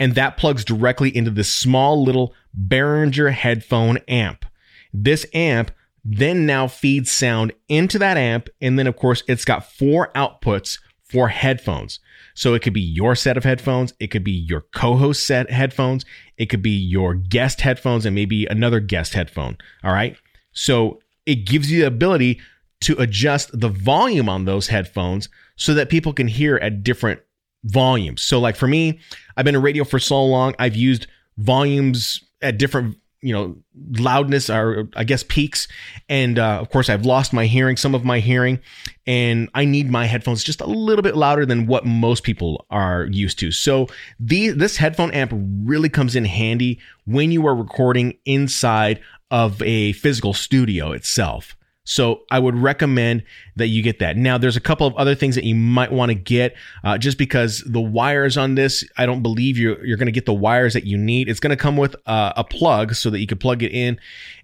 [0.00, 2.34] and that plugs directly into this small little
[2.68, 4.44] Behringer headphone amp.
[4.92, 5.70] This amp
[6.04, 10.80] then now feeds sound into that amp, and then of course it's got four outputs
[11.04, 12.00] for headphones.
[12.34, 16.04] So it could be your set of headphones, it could be your co-host set headphones,
[16.38, 19.58] it could be your guest headphones, and maybe another guest headphone.
[19.84, 20.16] All right.
[20.52, 22.40] So it gives you the ability
[22.82, 27.20] to adjust the volume on those headphones so that people can hear at different
[27.64, 28.22] volumes.
[28.22, 28.98] So, like for me,
[29.36, 31.06] I've been in radio for so long, I've used
[31.38, 33.56] volumes at different you know
[33.98, 35.68] loudness or i guess peaks.
[36.08, 38.60] And uh, of course i've lost my hearing some of my hearing.
[39.06, 43.06] And i need my headphones just a little bit louder than what most people are
[43.10, 43.50] used to.
[43.50, 43.88] So
[44.20, 45.32] the this headphone amp
[45.64, 49.00] really comes in handy when you are recording inside
[49.30, 53.24] of a physical studio itself so I would recommend
[53.56, 54.16] that you get that.
[54.16, 56.54] Now, there's a couple of other things that you might want to get,
[56.84, 60.26] uh, just because the wires on this, I don't believe you're you're going to get
[60.26, 61.28] the wires that you need.
[61.28, 63.98] It's going to come with uh, a plug so that you can plug it in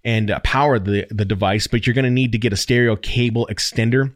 [0.05, 2.97] and uh, power the the device, but you're going to need to get a stereo
[2.97, 4.15] cable extender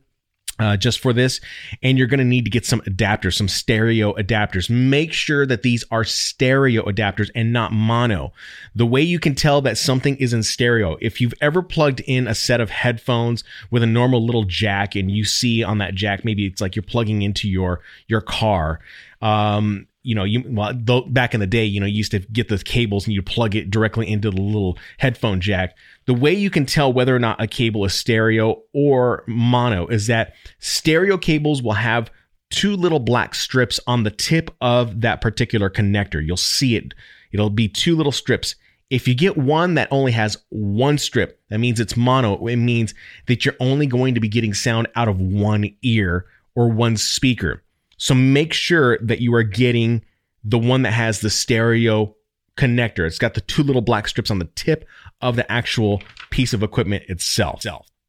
[0.59, 1.41] uh, just for this.
[1.83, 4.69] And you're going to need to get some adapters, some stereo adapters.
[4.71, 8.33] Make sure that these are stereo adapters and not mono.
[8.75, 12.27] The way you can tell that something is in stereo, if you've ever plugged in
[12.27, 16.25] a set of headphones with a normal little jack and you see on that jack,
[16.25, 18.81] maybe it's like you're plugging into your, your car.
[19.21, 20.73] Um, you know, you well,
[21.09, 23.55] back in the day, you know, you used to get the cables and you plug
[23.55, 25.77] it directly into the little headphone jack.
[26.07, 30.09] The way you can tell whether or not a cable is stereo or mono is
[30.09, 32.11] that stereo cables will have
[32.51, 36.25] two little black strips on the tip of that particular connector.
[36.25, 36.95] You'll see it.
[37.33, 38.57] It'll be two little strips.
[38.91, 42.47] If you get one that only has one strip, that means it's mono.
[42.47, 42.93] It means
[43.27, 47.63] that you're only going to be getting sound out of one ear or one speaker.
[48.03, 50.03] So make sure that you are getting
[50.43, 52.17] the one that has the stereo
[52.57, 53.07] connector.
[53.07, 54.89] It's got the two little black strips on the tip
[55.21, 57.63] of the actual piece of equipment itself.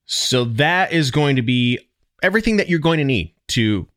[0.05, 1.77] So that is going to be
[2.23, 3.87] everything that you're going to need to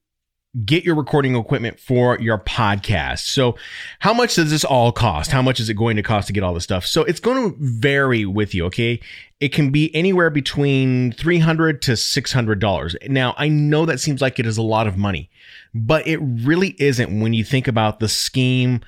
[0.64, 3.26] get your recording equipment for your podcast.
[3.26, 3.56] So,
[3.98, 5.30] how much does this all cost?
[5.30, 6.86] How much is it going to cost to get all this stuff?
[6.86, 9.00] So, it's going to vary with you, okay?
[9.40, 13.08] It can be anywhere between 300 to $600.
[13.10, 15.28] Now, I know that seems like it is a lot of money,
[15.76, 18.80] but it really isn't when you think about the scheme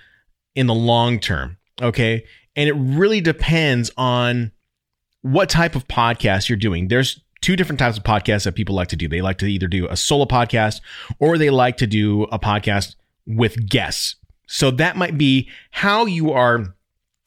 [0.54, 2.24] in the long term, okay?
[2.56, 4.52] And it really depends on
[5.22, 6.88] what type of podcast you're doing.
[6.88, 9.06] There's two different types of podcasts that people like to do.
[9.06, 10.80] They like to either do a solo podcast
[11.18, 14.16] or they like to do a podcast with guests.
[14.46, 16.74] So that might be how you are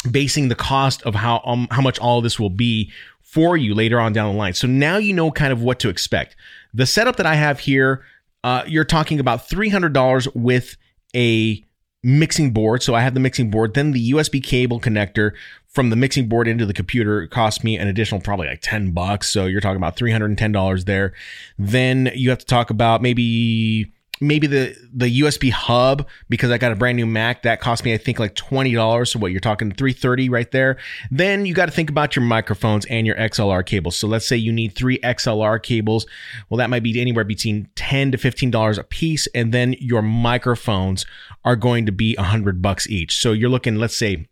[0.10, 2.92] basing the cost of how um, how much all this will be
[3.22, 4.54] for you later on down the line.
[4.54, 6.36] So now you know kind of what to expect.
[6.74, 8.04] The setup that I have here,
[8.44, 10.78] uh, you're talking about three hundred dollars with
[11.16, 11.64] a
[12.04, 12.82] mixing board.
[12.82, 15.34] So I have the mixing board, then the USB cable connector
[15.68, 19.30] from the mixing board into the computer cost me an additional probably like 10 bucks.
[19.30, 21.14] So you're talking about $310 there.
[21.58, 23.92] Then you have to talk about maybe
[24.22, 27.94] maybe the the USB hub because I got a brand new Mac that cost me
[27.94, 29.12] I think like twenty dollars.
[29.12, 30.78] So what you're talking three thirty right there.
[31.10, 33.98] Then you got to think about your microphones and your XLR cables.
[33.98, 36.06] So let's say you need three XLR cables.
[36.50, 40.02] Well, that might be anywhere between ten to fifteen dollars a piece, and then your
[40.02, 41.06] microphones
[41.44, 43.18] are going to be a hundred bucks each.
[43.18, 44.28] So you're looking, let's say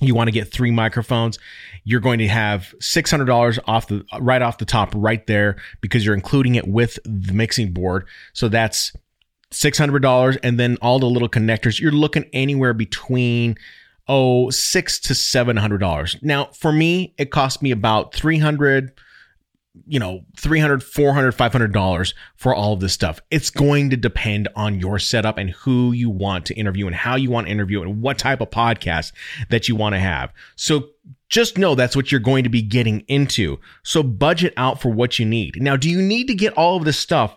[0.00, 1.38] you want to get three microphones
[1.84, 6.14] you're going to have $600 off the right off the top right there because you're
[6.14, 8.92] including it with the mixing board so that's
[9.50, 13.56] $600 and then all the little connectors you're looking anywhere between
[14.08, 16.16] oh six to seven hundred dollars.
[16.22, 18.92] Now for me it cost me about 300
[19.86, 23.20] you know 300 400 500 dollars for all of this stuff.
[23.30, 27.16] It's going to depend on your setup and who you want to interview and how
[27.16, 29.12] you want to interview and what type of podcast
[29.50, 30.32] that you want to have.
[30.56, 30.88] So
[31.28, 33.60] just know that's what you're going to be getting into.
[33.82, 35.60] So budget out for what you need.
[35.62, 37.36] Now do you need to get all of this stuff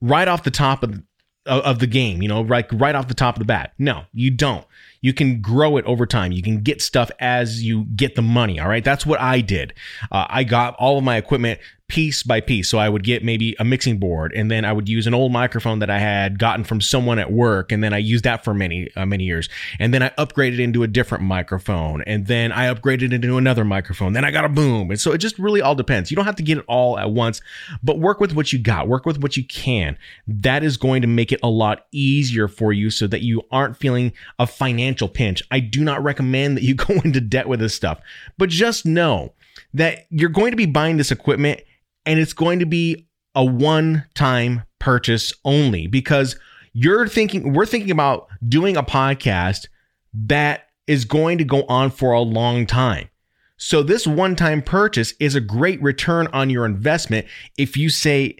[0.00, 1.02] right off the top of
[1.46, 3.72] of the game, you know, like right off the top of the bat.
[3.78, 4.64] No, you don't.
[5.00, 6.30] You can grow it over time.
[6.30, 8.60] You can get stuff as you get the money.
[8.60, 8.84] All right.
[8.84, 9.74] That's what I did.
[10.12, 11.58] Uh, I got all of my equipment
[11.92, 12.70] piece by piece.
[12.70, 15.30] So I would get maybe a mixing board and then I would use an old
[15.30, 17.70] microphone that I had gotten from someone at work.
[17.70, 19.50] And then I used that for many, uh, many years.
[19.78, 22.00] And then I upgraded into a different microphone.
[22.06, 24.14] And then I upgraded into another microphone.
[24.14, 24.90] Then I got a boom.
[24.90, 26.10] And so it just really all depends.
[26.10, 27.42] You don't have to get it all at once,
[27.82, 29.98] but work with what you got, work with what you can.
[30.26, 33.76] That is going to make it a lot easier for you so that you aren't
[33.76, 35.42] feeling a financial pinch.
[35.50, 38.00] I do not recommend that you go into debt with this stuff,
[38.38, 39.34] but just know
[39.74, 41.60] that you're going to be buying this equipment
[42.06, 46.36] and it's going to be a one time purchase only because
[46.72, 49.66] you're thinking, we're thinking about doing a podcast
[50.14, 53.08] that is going to go on for a long time.
[53.56, 57.26] So this one time purchase is a great return on your investment
[57.56, 58.36] if you say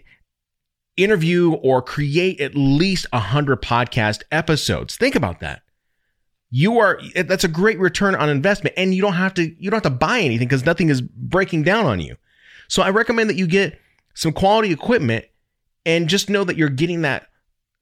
[0.97, 4.97] interview or create at least 100 podcast episodes.
[4.97, 5.61] Think about that.
[6.51, 9.83] You are that's a great return on investment and you don't have to you don't
[9.83, 12.15] have to buy anything cuz nothing is breaking down on you.
[12.73, 13.79] So I recommend that you get
[14.15, 15.25] some quality equipment
[15.85, 17.27] and just know that you're getting that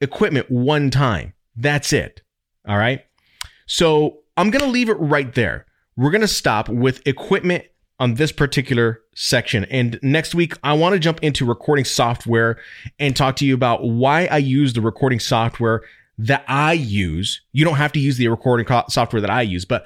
[0.02, 1.34] equipment one time.
[1.56, 2.22] That's it.
[2.68, 3.06] All right?
[3.68, 5.66] So I'm going to leave it right there
[5.98, 7.66] we're going to stop with equipment
[8.00, 9.66] on this particular section.
[9.66, 12.58] And next week, I want to jump into recording software
[12.98, 15.84] and talk to you about why I use the recording software
[16.18, 17.42] that I use.
[17.52, 19.86] You don't have to use the recording software that I use, but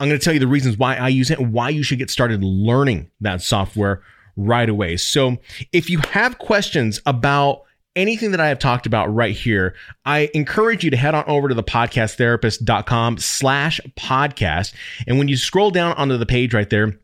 [0.00, 1.98] I'm going to tell you the reasons why I use it and why you should
[1.98, 4.02] get started learning that software
[4.38, 4.96] right away.
[4.96, 5.36] So
[5.72, 7.62] if you have questions about
[7.96, 9.74] anything that I have talked about right here,
[10.06, 14.72] I encourage you to head on over to the podcasttherapist.com slash podcast.
[15.06, 16.98] And when you scroll down onto the page right there,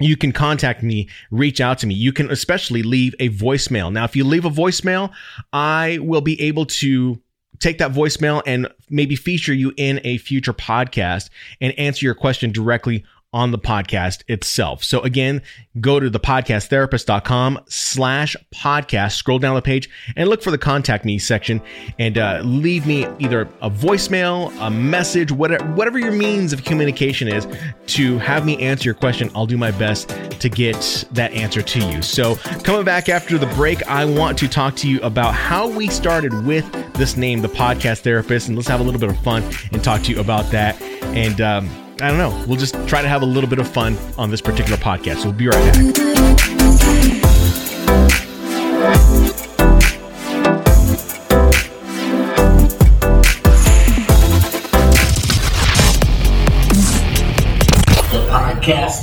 [0.00, 1.94] you can contact me, reach out to me.
[1.94, 3.92] You can especially leave a voicemail.
[3.92, 5.12] Now, if you leave a voicemail,
[5.52, 7.20] I will be able to
[7.58, 11.30] take that voicemail and maybe feature you in a future podcast
[11.60, 14.82] and answer your question directly on the podcast itself.
[14.82, 15.42] So again,
[15.80, 21.04] go to the podcasttherapist.com slash podcast, scroll down the page and look for the contact
[21.04, 21.60] me section
[21.98, 27.28] and uh, leave me either a voicemail, a message, whatever, whatever your means of communication
[27.28, 27.46] is
[27.86, 29.30] to have me answer your question.
[29.34, 30.08] I'll do my best
[30.40, 32.00] to get that answer to you.
[32.00, 35.88] So coming back after the break, I want to talk to you about how we
[35.88, 39.42] started with this name, the podcast therapist, and let's have a little bit of fun
[39.72, 40.80] and talk to you about that.
[41.14, 42.44] And, um, I don't know.
[42.46, 45.24] We'll just try to have a little bit of fun on this particular podcast.
[45.24, 47.08] We'll be right back.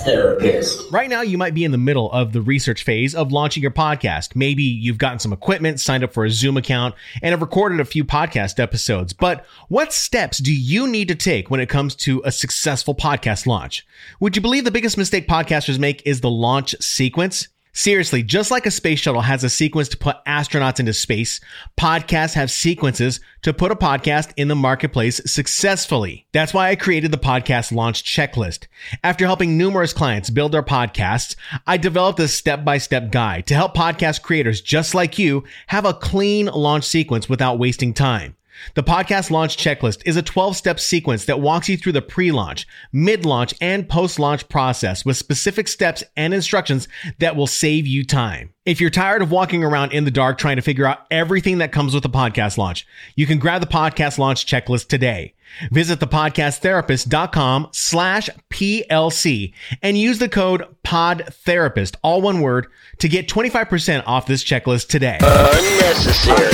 [0.06, 0.92] Therapist.
[0.92, 3.72] Right now, you might be in the middle of the research phase of launching your
[3.72, 4.36] podcast.
[4.36, 7.86] Maybe you've gotten some equipment, signed up for a Zoom account, and have recorded a
[7.86, 9.14] few podcast episodes.
[9.14, 13.46] But what steps do you need to take when it comes to a successful podcast
[13.48, 13.86] launch?
[14.20, 17.48] Would you believe the biggest mistake podcasters make is the launch sequence?
[17.78, 21.42] Seriously, just like a space shuttle has a sequence to put astronauts into space,
[21.78, 26.26] podcasts have sequences to put a podcast in the marketplace successfully.
[26.32, 28.68] That's why I created the podcast launch checklist.
[29.04, 31.36] After helping numerous clients build their podcasts,
[31.68, 36.46] I developed a step-by-step guide to help podcast creators just like you have a clean
[36.46, 38.38] launch sequence without wasting time.
[38.74, 42.32] The podcast launch checklist is a 12 step sequence that walks you through the pre
[42.32, 46.88] launch, mid launch, and post launch process with specific steps and instructions
[47.20, 48.54] that will save you time.
[48.66, 51.72] If you're tired of walking around in the dark trying to figure out everything that
[51.72, 55.36] comes with a podcast launch, you can grab the podcast launch checklist today.
[55.72, 62.68] Visit thepodcasttherapist.com slash PLC and use the code PODTherapist, all one word,
[63.00, 65.18] to get 25% off this checklist today.
[65.22, 66.48] Unnecessary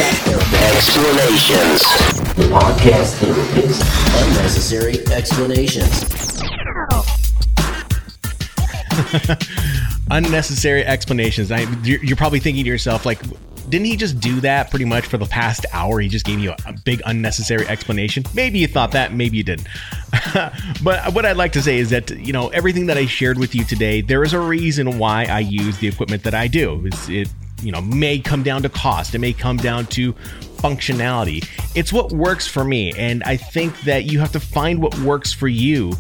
[0.72, 1.82] explanations.
[2.36, 3.82] The podcast therapist.
[4.24, 6.42] Unnecessary explanations.
[10.12, 11.52] Unnecessary explanations.
[11.52, 13.20] I, you're, you're probably thinking to yourself, like,
[13.72, 16.02] didn't he just do that pretty much for the past hour?
[16.02, 18.24] He just gave you a, a big unnecessary explanation.
[18.34, 19.68] Maybe you thought that, maybe you didn't.
[20.84, 23.56] but what I'd like to say is that, you know, everything that I shared with
[23.56, 26.86] you today, there is a reason why I use the equipment that I do.
[26.86, 27.30] It's, it,
[27.64, 29.16] you know, may come down to cost.
[29.16, 30.14] It may come down to
[30.58, 31.48] functionality.
[31.74, 32.92] It's what works for me.
[32.98, 35.94] And I think that you have to find what works for you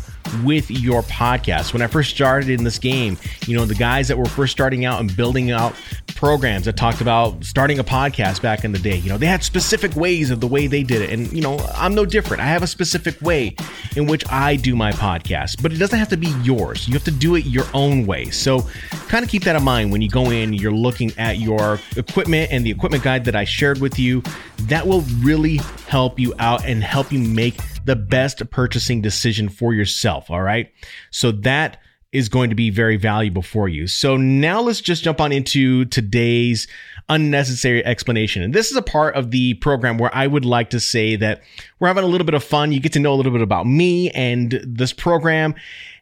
[0.43, 1.73] with your podcast.
[1.73, 3.17] When I first started in this game,
[3.47, 5.75] you know, the guys that were first starting out and building out
[6.15, 9.43] programs that talked about starting a podcast back in the day, you know, they had
[9.43, 11.09] specific ways of the way they did it.
[11.09, 12.41] And, you know, I'm no different.
[12.41, 13.55] I have a specific way
[13.95, 16.87] in which I do my podcast, but it doesn't have to be yours.
[16.87, 18.29] You have to do it your own way.
[18.29, 18.67] So
[19.07, 22.51] kind of keep that in mind when you go in, you're looking at your equipment
[22.51, 24.23] and the equipment guide that I shared with you.
[24.63, 25.57] That will really
[25.87, 30.29] help you out and help you make the best purchasing decision for yourself.
[30.29, 30.71] All right.
[31.09, 31.77] So that
[32.11, 33.87] is going to be very valuable for you.
[33.87, 36.67] So now let's just jump on into today's
[37.07, 38.43] unnecessary explanation.
[38.43, 41.41] And this is a part of the program where I would like to say that
[41.79, 42.73] we're having a little bit of fun.
[42.73, 45.55] You get to know a little bit about me and this program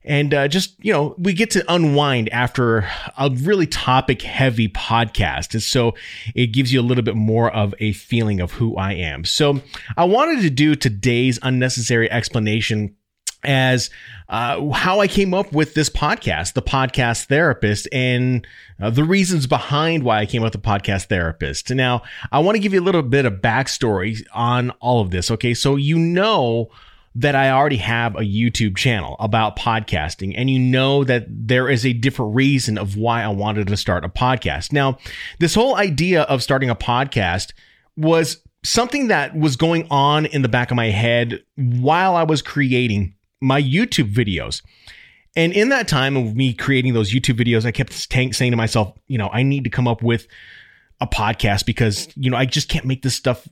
[0.04, 5.54] and uh, just you know we get to unwind after a really topic heavy podcast
[5.54, 5.94] and so
[6.36, 9.62] it gives you a little bit more of a feeling of who i am so
[9.98, 12.96] i wanted to do today's unnecessary explanation
[13.44, 13.90] as
[14.28, 18.46] uh, how I came up with this podcast, the podcast therapist, and
[18.82, 21.70] uh, the reasons behind why I came up with the podcast therapist.
[21.72, 25.32] Now, I want to give you a little bit of backstory on all of this.
[25.32, 26.70] Okay, so you know
[27.16, 31.86] that I already have a YouTube channel about podcasting, and you know that there is
[31.86, 34.72] a different reason of why I wanted to start a podcast.
[34.72, 34.98] Now,
[35.40, 37.54] this whole idea of starting a podcast
[37.98, 42.42] was something that was going on in the back of my head while I was
[42.42, 44.62] creating my YouTube videos.
[45.36, 48.98] And in that time of me creating those YouTube videos, I kept saying to myself,
[49.08, 50.28] you know, I need to come up with
[51.00, 53.48] a podcast because, you know, I just can't make this stuff,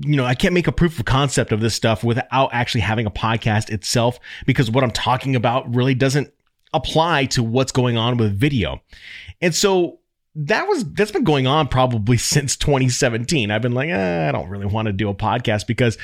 [0.00, 3.06] you know, I can't make a proof of concept of this stuff without actually having
[3.06, 6.32] a podcast itself because what I'm talking about really doesn't
[6.72, 8.80] apply to what's going on with video.
[9.40, 10.00] And so
[10.34, 13.50] that was that's been going on probably since 2017.
[13.50, 15.98] I've been like, eh, I don't really want to do a podcast because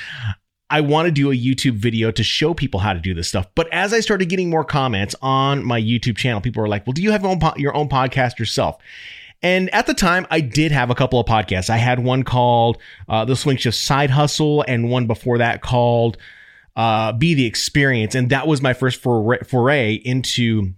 [0.70, 3.46] I want to do a YouTube video to show people how to do this stuff.
[3.54, 6.92] But as I started getting more comments on my YouTube channel, people were like, "Well,
[6.92, 8.76] do you have your own, po- your own podcast yourself?"
[9.42, 11.70] And at the time, I did have a couple of podcasts.
[11.70, 12.78] I had one called
[13.08, 16.16] uh, The Swing Shift Side Hustle, and one before that called
[16.74, 20.72] uh, Be the Experience, and that was my first foray, foray into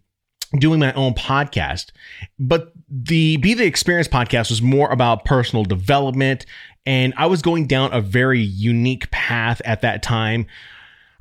[0.58, 1.90] doing my own podcast.
[2.38, 6.44] But the Be the Experience podcast was more about personal development
[6.86, 10.46] and I was going down a very unique path at that time.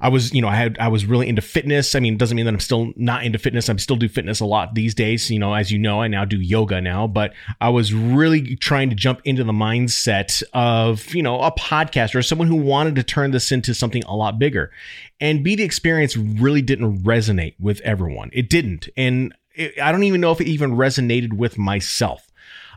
[0.02, 1.93] I was, you know, I had, I was really into fitness.
[1.95, 3.70] I mean, it doesn't mean that I'm still not into fitness.
[3.70, 5.30] I still do fitness a lot these days.
[5.30, 8.89] You know, as you know, I now do yoga now, but I was really trying
[8.89, 13.04] to jump into the mindset of, you know, a podcaster or someone who wanted to
[13.04, 14.72] turn this into something a lot bigger.
[15.20, 18.30] And Be the Experience really didn't resonate with everyone.
[18.32, 18.88] It didn't.
[18.95, 22.32] And it, I don't even know if it even resonated with myself.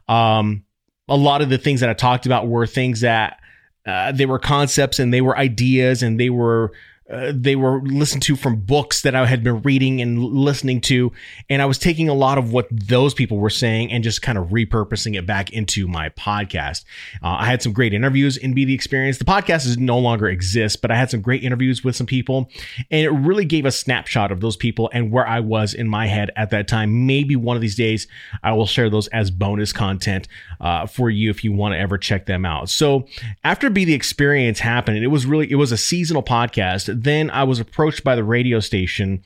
[0.08, 0.64] Um,
[1.08, 3.38] a lot of the things that I talked about were things that
[3.86, 6.72] uh, they were concepts and they were ideas and they were
[7.12, 11.12] uh, they were listened to from books that I had been reading and listening to.
[11.50, 14.38] And I was taking a lot of what those people were saying and just kind
[14.38, 16.84] of repurposing it back into my podcast.
[17.22, 19.18] Uh, I had some great interviews in Be the Experience.
[19.18, 22.50] The podcast is no longer exists, but I had some great interviews with some people
[22.90, 26.06] and it really gave a snapshot of those people and where I was in my
[26.06, 27.06] head at that time.
[27.06, 28.06] Maybe one of these days
[28.42, 30.28] I will share those as bonus content
[30.60, 32.70] uh, for you if you want to ever check them out.
[32.70, 33.06] So
[33.44, 37.44] after Be the Experience happened, it was really, it was a seasonal podcast then I
[37.44, 39.22] was approached by the radio station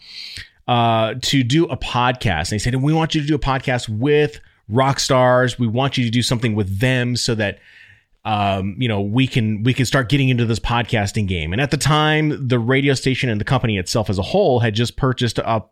[0.68, 2.50] uh, to do a podcast.
[2.50, 5.58] And they said, We want you to do a podcast with rock stars.
[5.58, 7.58] We want you to do something with them so that
[8.26, 11.52] um, you know, we can we can start getting into this podcasting game.
[11.52, 14.74] And at the time, the radio station and the company itself as a whole had
[14.74, 15.62] just purchased a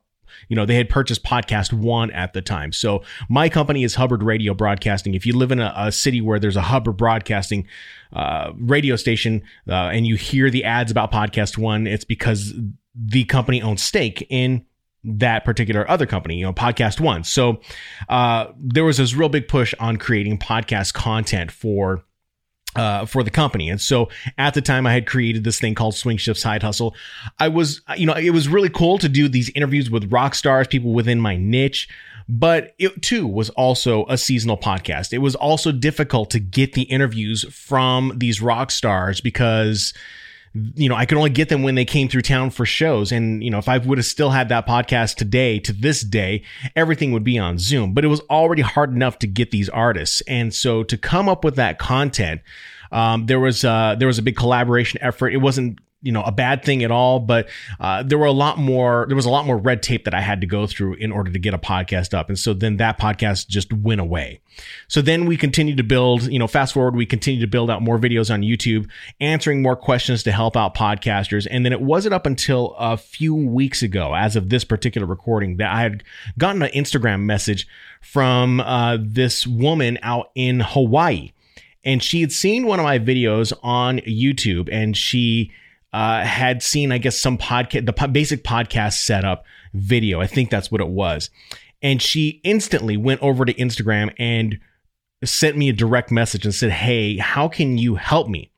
[0.49, 2.73] you know, they had purchased Podcast One at the time.
[2.73, 5.15] So my company is Hubbard Radio Broadcasting.
[5.15, 7.67] If you live in a, a city where there's a Hubbard Broadcasting
[8.13, 12.55] uh, radio station uh, and you hear the ads about Podcast One, it's because
[12.95, 14.65] the company owns stake in
[15.05, 17.25] that particular other company, you know, Podcast One.
[17.25, 17.61] So
[18.09, 22.05] uh, there was this real big push on creating podcast content for
[22.77, 23.69] uh, for the company.
[23.71, 24.09] And so
[24.39, 26.95] at the time I had created this thing called Swing Shift Side Hustle.
[27.39, 30.67] I was, you know, it was really cool to do these interviews with rock stars,
[30.67, 31.89] people within my niche.
[32.27, 35.13] But it too was also a seasonal podcast.
[35.13, 39.93] It was also difficult to get the interviews from these rock stars because
[40.55, 43.11] you know, I could only get them when they came through town for shows.
[43.11, 46.45] And, you know, if I would have still had that podcast today to this day,
[46.77, 47.93] everything would be on Zoom.
[47.93, 50.21] But it was already hard enough to get these artists.
[50.29, 52.41] And so to come up with that content,
[52.93, 55.31] um, there was uh, there was a big collaboration effort.
[55.31, 57.49] It wasn't you know a bad thing at all but
[57.81, 60.21] uh, there were a lot more there was a lot more red tape that i
[60.21, 62.29] had to go through in order to get a podcast up.
[62.29, 64.41] And so then that podcast just went away.
[64.89, 67.83] So then we continued to build you know fast forward we continued to build out
[67.83, 68.89] more videos on youtube
[69.21, 71.47] answering more questions to help out podcasters.
[71.51, 75.57] And then it wasn't up until a few weeks ago as of this particular recording
[75.59, 76.05] that i had
[76.39, 77.67] gotten an instagram message
[78.01, 81.33] from uh, this woman out in hawaii.
[81.85, 85.53] And she had seen one of my videos on YouTube and she
[85.95, 90.21] uh, had seen, I guess, some podcast, the po- basic podcast setup video.
[90.21, 91.31] I think that's what it was.
[91.83, 94.59] And she instantly went over to Instagram and
[95.25, 98.51] sent me a direct message and said, Hey, how can you help me?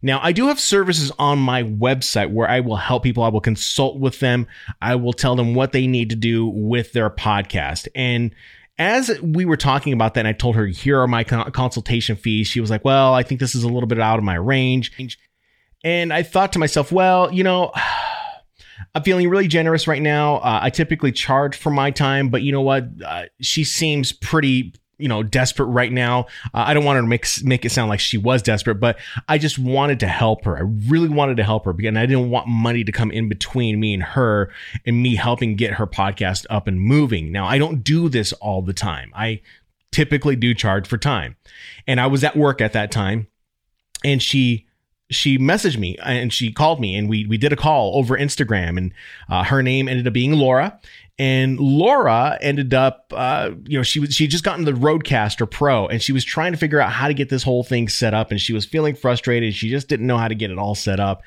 [0.00, 3.24] Now, I do have services on my website where I will help people.
[3.24, 4.46] I will consult with them.
[4.80, 7.88] I will tell them what they need to do with their podcast.
[7.96, 8.32] And
[8.78, 12.46] as we were talking about that, and I told her, here are my consultation fees.
[12.46, 14.92] She was like, well, I think this is a little bit out of my range.
[15.86, 17.70] And I thought to myself, well, you know,
[18.96, 20.38] I'm feeling really generous right now.
[20.38, 22.88] Uh, I typically charge for my time, but you know what?
[23.04, 26.26] Uh, she seems pretty you know desperate right now.
[26.46, 28.98] Uh, I don't want her to make make it sound like she was desperate, but
[29.28, 30.56] I just wanted to help her.
[30.56, 33.78] I really wanted to help her because I didn't want money to come in between
[33.78, 34.50] me and her
[34.84, 37.30] and me helping get her podcast up and moving.
[37.30, 39.12] Now I don't do this all the time.
[39.14, 39.40] I
[39.92, 41.36] typically do charge for time,
[41.86, 43.28] and I was at work at that time,
[44.02, 44.65] and she
[45.10, 48.76] she messaged me and she called me and we we did a call over Instagram
[48.76, 48.92] and
[49.28, 50.80] uh, her name ended up being Laura
[51.18, 55.86] and Laura ended up, uh, you know, she was she just gotten the Rodecaster Pro,
[55.86, 58.30] and she was trying to figure out how to get this whole thing set up,
[58.30, 59.54] and she was feeling frustrated.
[59.54, 61.22] She just didn't know how to get it all set up,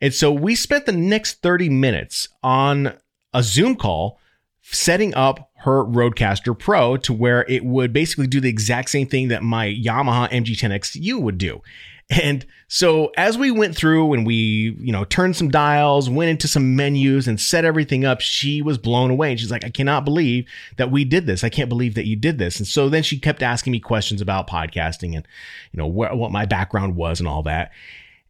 [0.00, 2.94] and so we spent the next thirty minutes on
[3.34, 4.18] a Zoom call
[4.62, 9.28] setting up her Rodecaster Pro to where it would basically do the exact same thing
[9.28, 11.60] that my Yamaha MG10XU would do.
[12.08, 16.46] And so as we went through and we, you know, turned some dials, went into
[16.46, 19.32] some menus and set everything up, she was blown away.
[19.32, 20.46] And she's like, I cannot believe
[20.76, 21.42] that we did this.
[21.42, 22.58] I can't believe that you did this.
[22.58, 25.26] And so then she kept asking me questions about podcasting and,
[25.72, 27.72] you know, wh- what my background was and all that.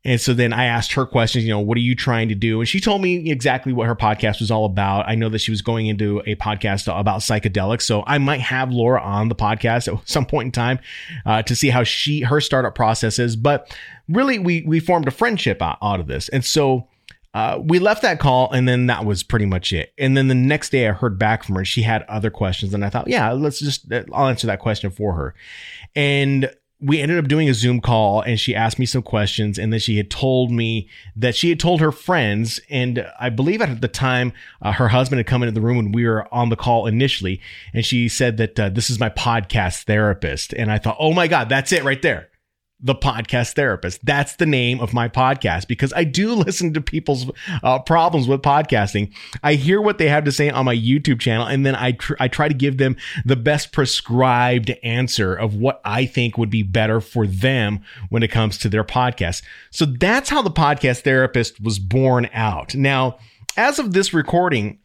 [0.07, 2.61] And so then I asked her questions, you know, what are you trying to do?
[2.61, 5.09] And she told me exactly what her podcast was all about.
[5.09, 7.83] I know that she was going into a podcast about psychedelics.
[7.83, 10.79] So I might have Laura on the podcast at some point in time
[11.27, 13.35] uh, to see how she, her startup process is.
[13.35, 13.77] But
[14.09, 16.29] really, we, we formed a friendship out, out of this.
[16.29, 16.87] And so,
[17.35, 19.93] uh, we left that call and then that was pretty much it.
[19.99, 21.67] And then the next day I heard back from her.
[21.67, 25.13] She had other questions and I thought, yeah, let's just, I'll answer that question for
[25.15, 25.35] her.
[25.95, 26.49] And
[26.81, 29.81] we ended up doing a Zoom call and she asked me some questions and then
[29.81, 33.89] she had told me that she had told her friends and I believe at the
[33.89, 36.87] time uh, her husband had come into the room when we were on the call
[36.87, 37.41] initially
[37.73, 40.53] and she said that uh, this is my podcast therapist.
[40.53, 42.29] And I thought oh my god that's it right there
[42.79, 44.05] the podcast therapist.
[44.05, 47.31] That's the name of my podcast because I do listen to people's
[47.63, 49.13] uh, problems with podcasting.
[49.43, 52.17] I hear what they have to say on my YouTube channel, and then I tr-
[52.21, 56.63] I try to give them the best prescribed answer of what I think would be
[56.63, 57.81] better for them
[58.11, 59.43] when it comes to their podcast.
[59.71, 62.75] So that's how the podcast therapist was born out.
[62.75, 63.19] Now,
[63.57, 64.79] as of this recording,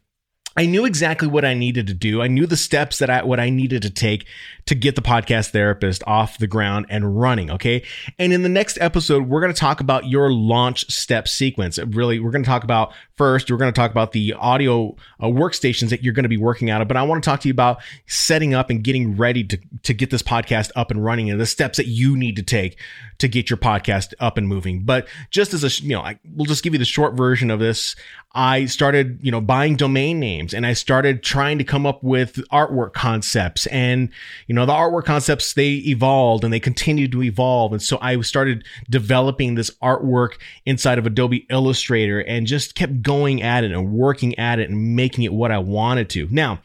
[0.57, 2.21] I knew exactly what I needed to do.
[2.21, 4.25] I knew the steps that I, what I needed to take
[4.65, 7.49] to get the podcast therapist off the ground and running.
[7.51, 7.83] Okay.
[8.19, 11.79] And in the next episode, we're going to talk about your launch step sequence.
[11.79, 15.27] Really, we're going to talk about first, we're going to talk about the audio uh,
[15.27, 17.47] workstations that you're going to be working out of, but I want to talk to
[17.47, 21.29] you about setting up and getting ready to, to get this podcast up and running
[21.29, 22.77] and the steps that you need to take
[23.21, 24.81] to get your podcast up and moving.
[24.81, 27.59] But just as a, you know, I, we'll just give you the short version of
[27.59, 27.95] this.
[28.33, 32.35] I started, you know, buying domain names and I started trying to come up with
[32.49, 34.09] artwork concepts and,
[34.47, 37.73] you know, the artwork concepts, they evolved and they continued to evolve.
[37.73, 43.41] And so I started developing this artwork inside of Adobe Illustrator and just kept going
[43.41, 46.27] at it and working at it and making it what I wanted to.
[46.31, 46.61] Now,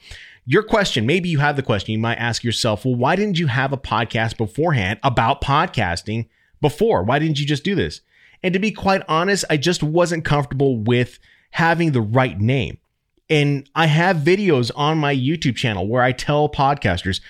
[0.48, 3.48] your question, maybe you have the question, you might ask yourself, well, why didn't you
[3.48, 6.28] have a podcast beforehand about podcasting
[6.60, 7.02] before?
[7.02, 8.00] Why didn't you just do this?
[8.42, 11.18] And to be quite honest, I just wasn't comfortable with
[11.50, 12.78] having the right name.
[13.28, 17.20] And I have videos on my YouTube channel where I tell podcasters,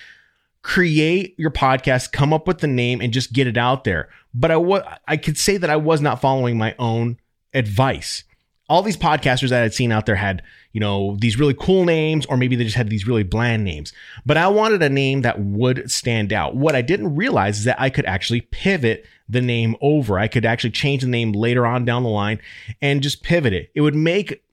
[0.61, 4.09] create your podcast, come up with the name, and just get it out there.
[4.33, 7.17] But I I could say that I was not following my own
[7.53, 8.23] advice.
[8.69, 10.41] All these podcasters that I'd seen out there had,
[10.73, 13.93] you know, these really cool names, or maybe they just had these really bland names.
[14.25, 16.55] But I wanted a name that would stand out.
[16.55, 20.19] What I didn't realize is that I could actually pivot the name over.
[20.19, 22.39] I could actually change the name later on down the line
[22.81, 23.71] and just pivot it.
[23.73, 24.43] It would make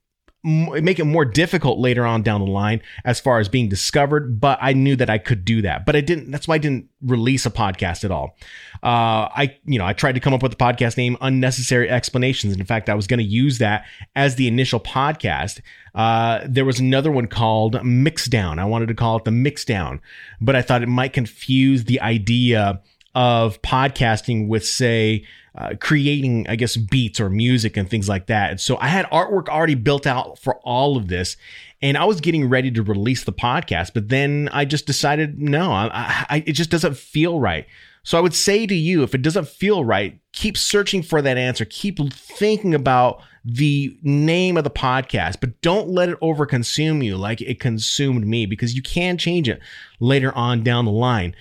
[0.45, 4.59] make it more difficult later on down the line as far as being discovered, but
[4.61, 5.87] I knew that I could do that.
[5.87, 8.37] But I didn't, that's why I didn't release a podcast at all.
[8.83, 12.55] Uh, I, you know, I tried to come up with a podcast name Unnecessary Explanations.
[12.55, 15.63] In fact, I was going to use that as the initial podcast.
[15.95, 18.59] Uh, there was another one called Mixdown.
[18.59, 20.01] I wanted to call it the Mixdown,
[20.43, 22.83] but I thought it might confuse the idea
[23.15, 25.25] of podcasting with, say,
[25.57, 28.51] uh, creating, I guess, beats or music and things like that.
[28.51, 31.37] And so I had artwork already built out for all of this.
[31.81, 35.71] And I was getting ready to release the podcast, but then I just decided, no,
[35.71, 37.67] I, I, it just doesn't feel right.
[38.03, 41.39] So I would say to you, if it doesn't feel right, keep searching for that
[41.39, 41.65] answer.
[41.65, 47.43] Keep thinking about the name of the podcast, but don't let it overconsume you like
[47.43, 49.61] it consumed me because you can change it
[50.01, 51.35] later on down the line.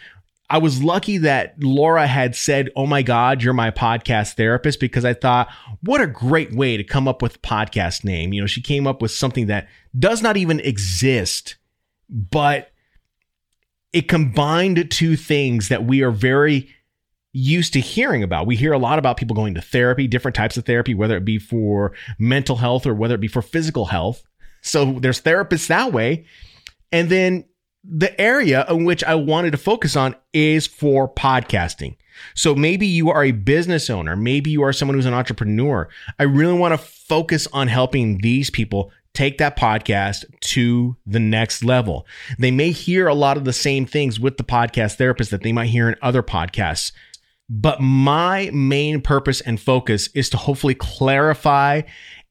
[0.49, 5.05] I was lucky that Laura had said, Oh my God, you're my podcast therapist, because
[5.05, 5.49] I thought,
[5.81, 8.33] what a great way to come up with a podcast name.
[8.33, 9.67] You know, she came up with something that
[9.97, 11.55] does not even exist,
[12.09, 12.71] but
[13.93, 16.69] it combined two things that we are very
[17.31, 18.45] used to hearing about.
[18.45, 21.25] We hear a lot about people going to therapy, different types of therapy, whether it
[21.25, 24.23] be for mental health or whether it be for physical health.
[24.61, 26.25] So there's therapists that way.
[26.91, 27.45] And then
[27.83, 31.97] the area in which I wanted to focus on is for podcasting.
[32.35, 35.89] So maybe you are a business owner, maybe you are someone who's an entrepreneur.
[36.19, 41.63] I really want to focus on helping these people take that podcast to the next
[41.63, 42.07] level.
[42.39, 45.51] They may hear a lot of the same things with the podcast therapist that they
[45.51, 46.91] might hear in other podcasts.
[47.49, 51.81] But my main purpose and focus is to hopefully clarify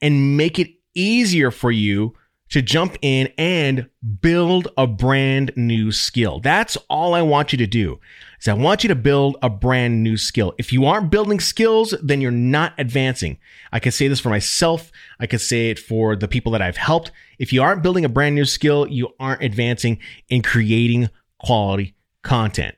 [0.00, 2.14] and make it easier for you
[2.52, 3.88] to jump in and
[4.20, 6.38] build a brand new skill.
[6.38, 7.98] That's all I want you to do.
[8.38, 10.52] Is I want you to build a brand new skill.
[10.58, 13.38] If you aren't building skills, then you're not advancing.
[13.72, 14.92] I can say this for myself.
[15.18, 17.10] I could say it for the people that I've helped.
[17.38, 19.98] If you aren't building a brand new skill, you aren't advancing
[20.28, 21.08] in creating
[21.38, 22.74] quality content.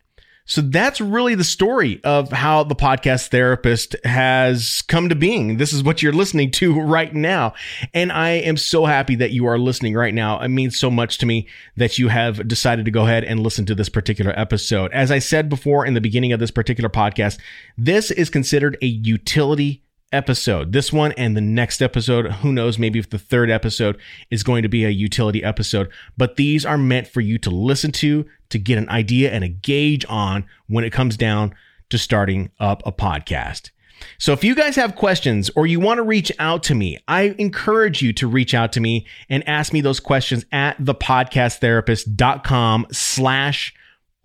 [0.46, 5.56] So that's really the story of how the podcast therapist has come to being.
[5.56, 7.54] This is what you're listening to right now.
[7.94, 10.40] And I am so happy that you are listening right now.
[10.40, 13.64] It means so much to me that you have decided to go ahead and listen
[13.66, 14.92] to this particular episode.
[14.92, 17.38] As I said before in the beginning of this particular podcast,
[17.78, 19.83] this is considered a utility
[20.14, 20.72] episode.
[20.72, 23.98] This one and the next episode, who knows, maybe if the third episode
[24.30, 27.92] is going to be a utility episode, but these are meant for you to listen
[27.92, 31.54] to, to get an idea and a gauge on when it comes down
[31.90, 33.70] to starting up a podcast.
[34.18, 37.34] So if you guys have questions or you want to reach out to me, I
[37.38, 43.74] encourage you to reach out to me and ask me those questions at thepodcasttherapist.com slash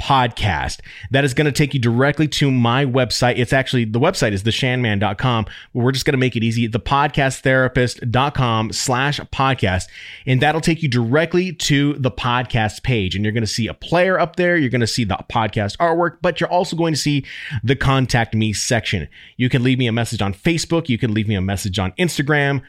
[0.01, 0.79] podcast.
[1.11, 3.37] That is going to take you directly to my website.
[3.37, 6.67] It's actually, the website is theshanman.com, but we're just going to make it easy.
[6.69, 9.83] Thepodcasttherapist.com slash podcast.
[10.25, 13.15] And that'll take you directly to the podcast page.
[13.15, 14.57] And you're going to see a player up there.
[14.57, 17.25] You're going to see the podcast artwork, but you're also going to see
[17.63, 19.07] the contact me section.
[19.37, 20.89] You can leave me a message on Facebook.
[20.89, 22.61] You can leave me a message on Instagram.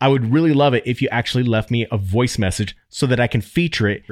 [0.00, 3.18] I would really love it if you actually left me a voice message so that
[3.18, 4.04] I can feature it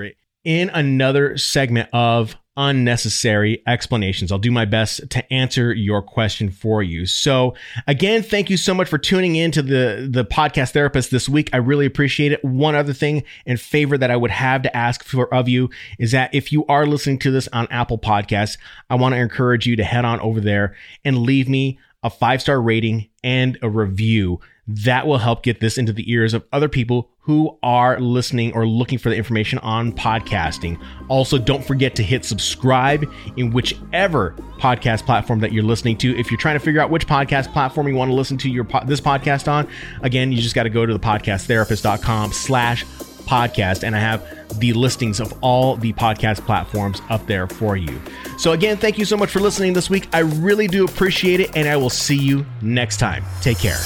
[0.45, 4.31] in another segment of unnecessary explanations.
[4.31, 7.07] I'll do my best to answer your question for you.
[7.07, 7.55] So
[7.87, 11.51] again, thank you so much for tuning in to the, the podcast therapist this week.
[11.53, 12.45] I really appreciate it.
[12.45, 16.13] One other thing and favor that I would have to ask for of you is
[16.13, 18.59] that if you are listening to this on Apple Podcasts,
[18.89, 22.41] I want to encourage you to head on over there and leave me a five
[22.41, 26.69] star rating and a review that will help get this into the ears of other
[26.69, 30.83] people who are listening or looking for the information on podcasting.
[31.09, 36.17] Also, don't forget to hit subscribe in whichever podcast platform that you're listening to.
[36.19, 38.65] If you're trying to figure out which podcast platform you want to listen to your
[38.87, 39.69] this podcast on,
[40.03, 42.85] again, you just got to go to the podcasttherapist.com slash
[43.25, 48.01] podcast and I have the listings of all the podcast platforms up there for you.
[48.39, 50.09] So again, thank you so much for listening this week.
[50.13, 53.25] I really do appreciate it and I will see you next time.
[53.41, 53.79] Take care.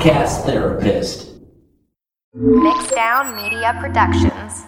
[0.00, 1.28] Podcast Therapist.
[2.34, 4.64] Mixdown Media Productions.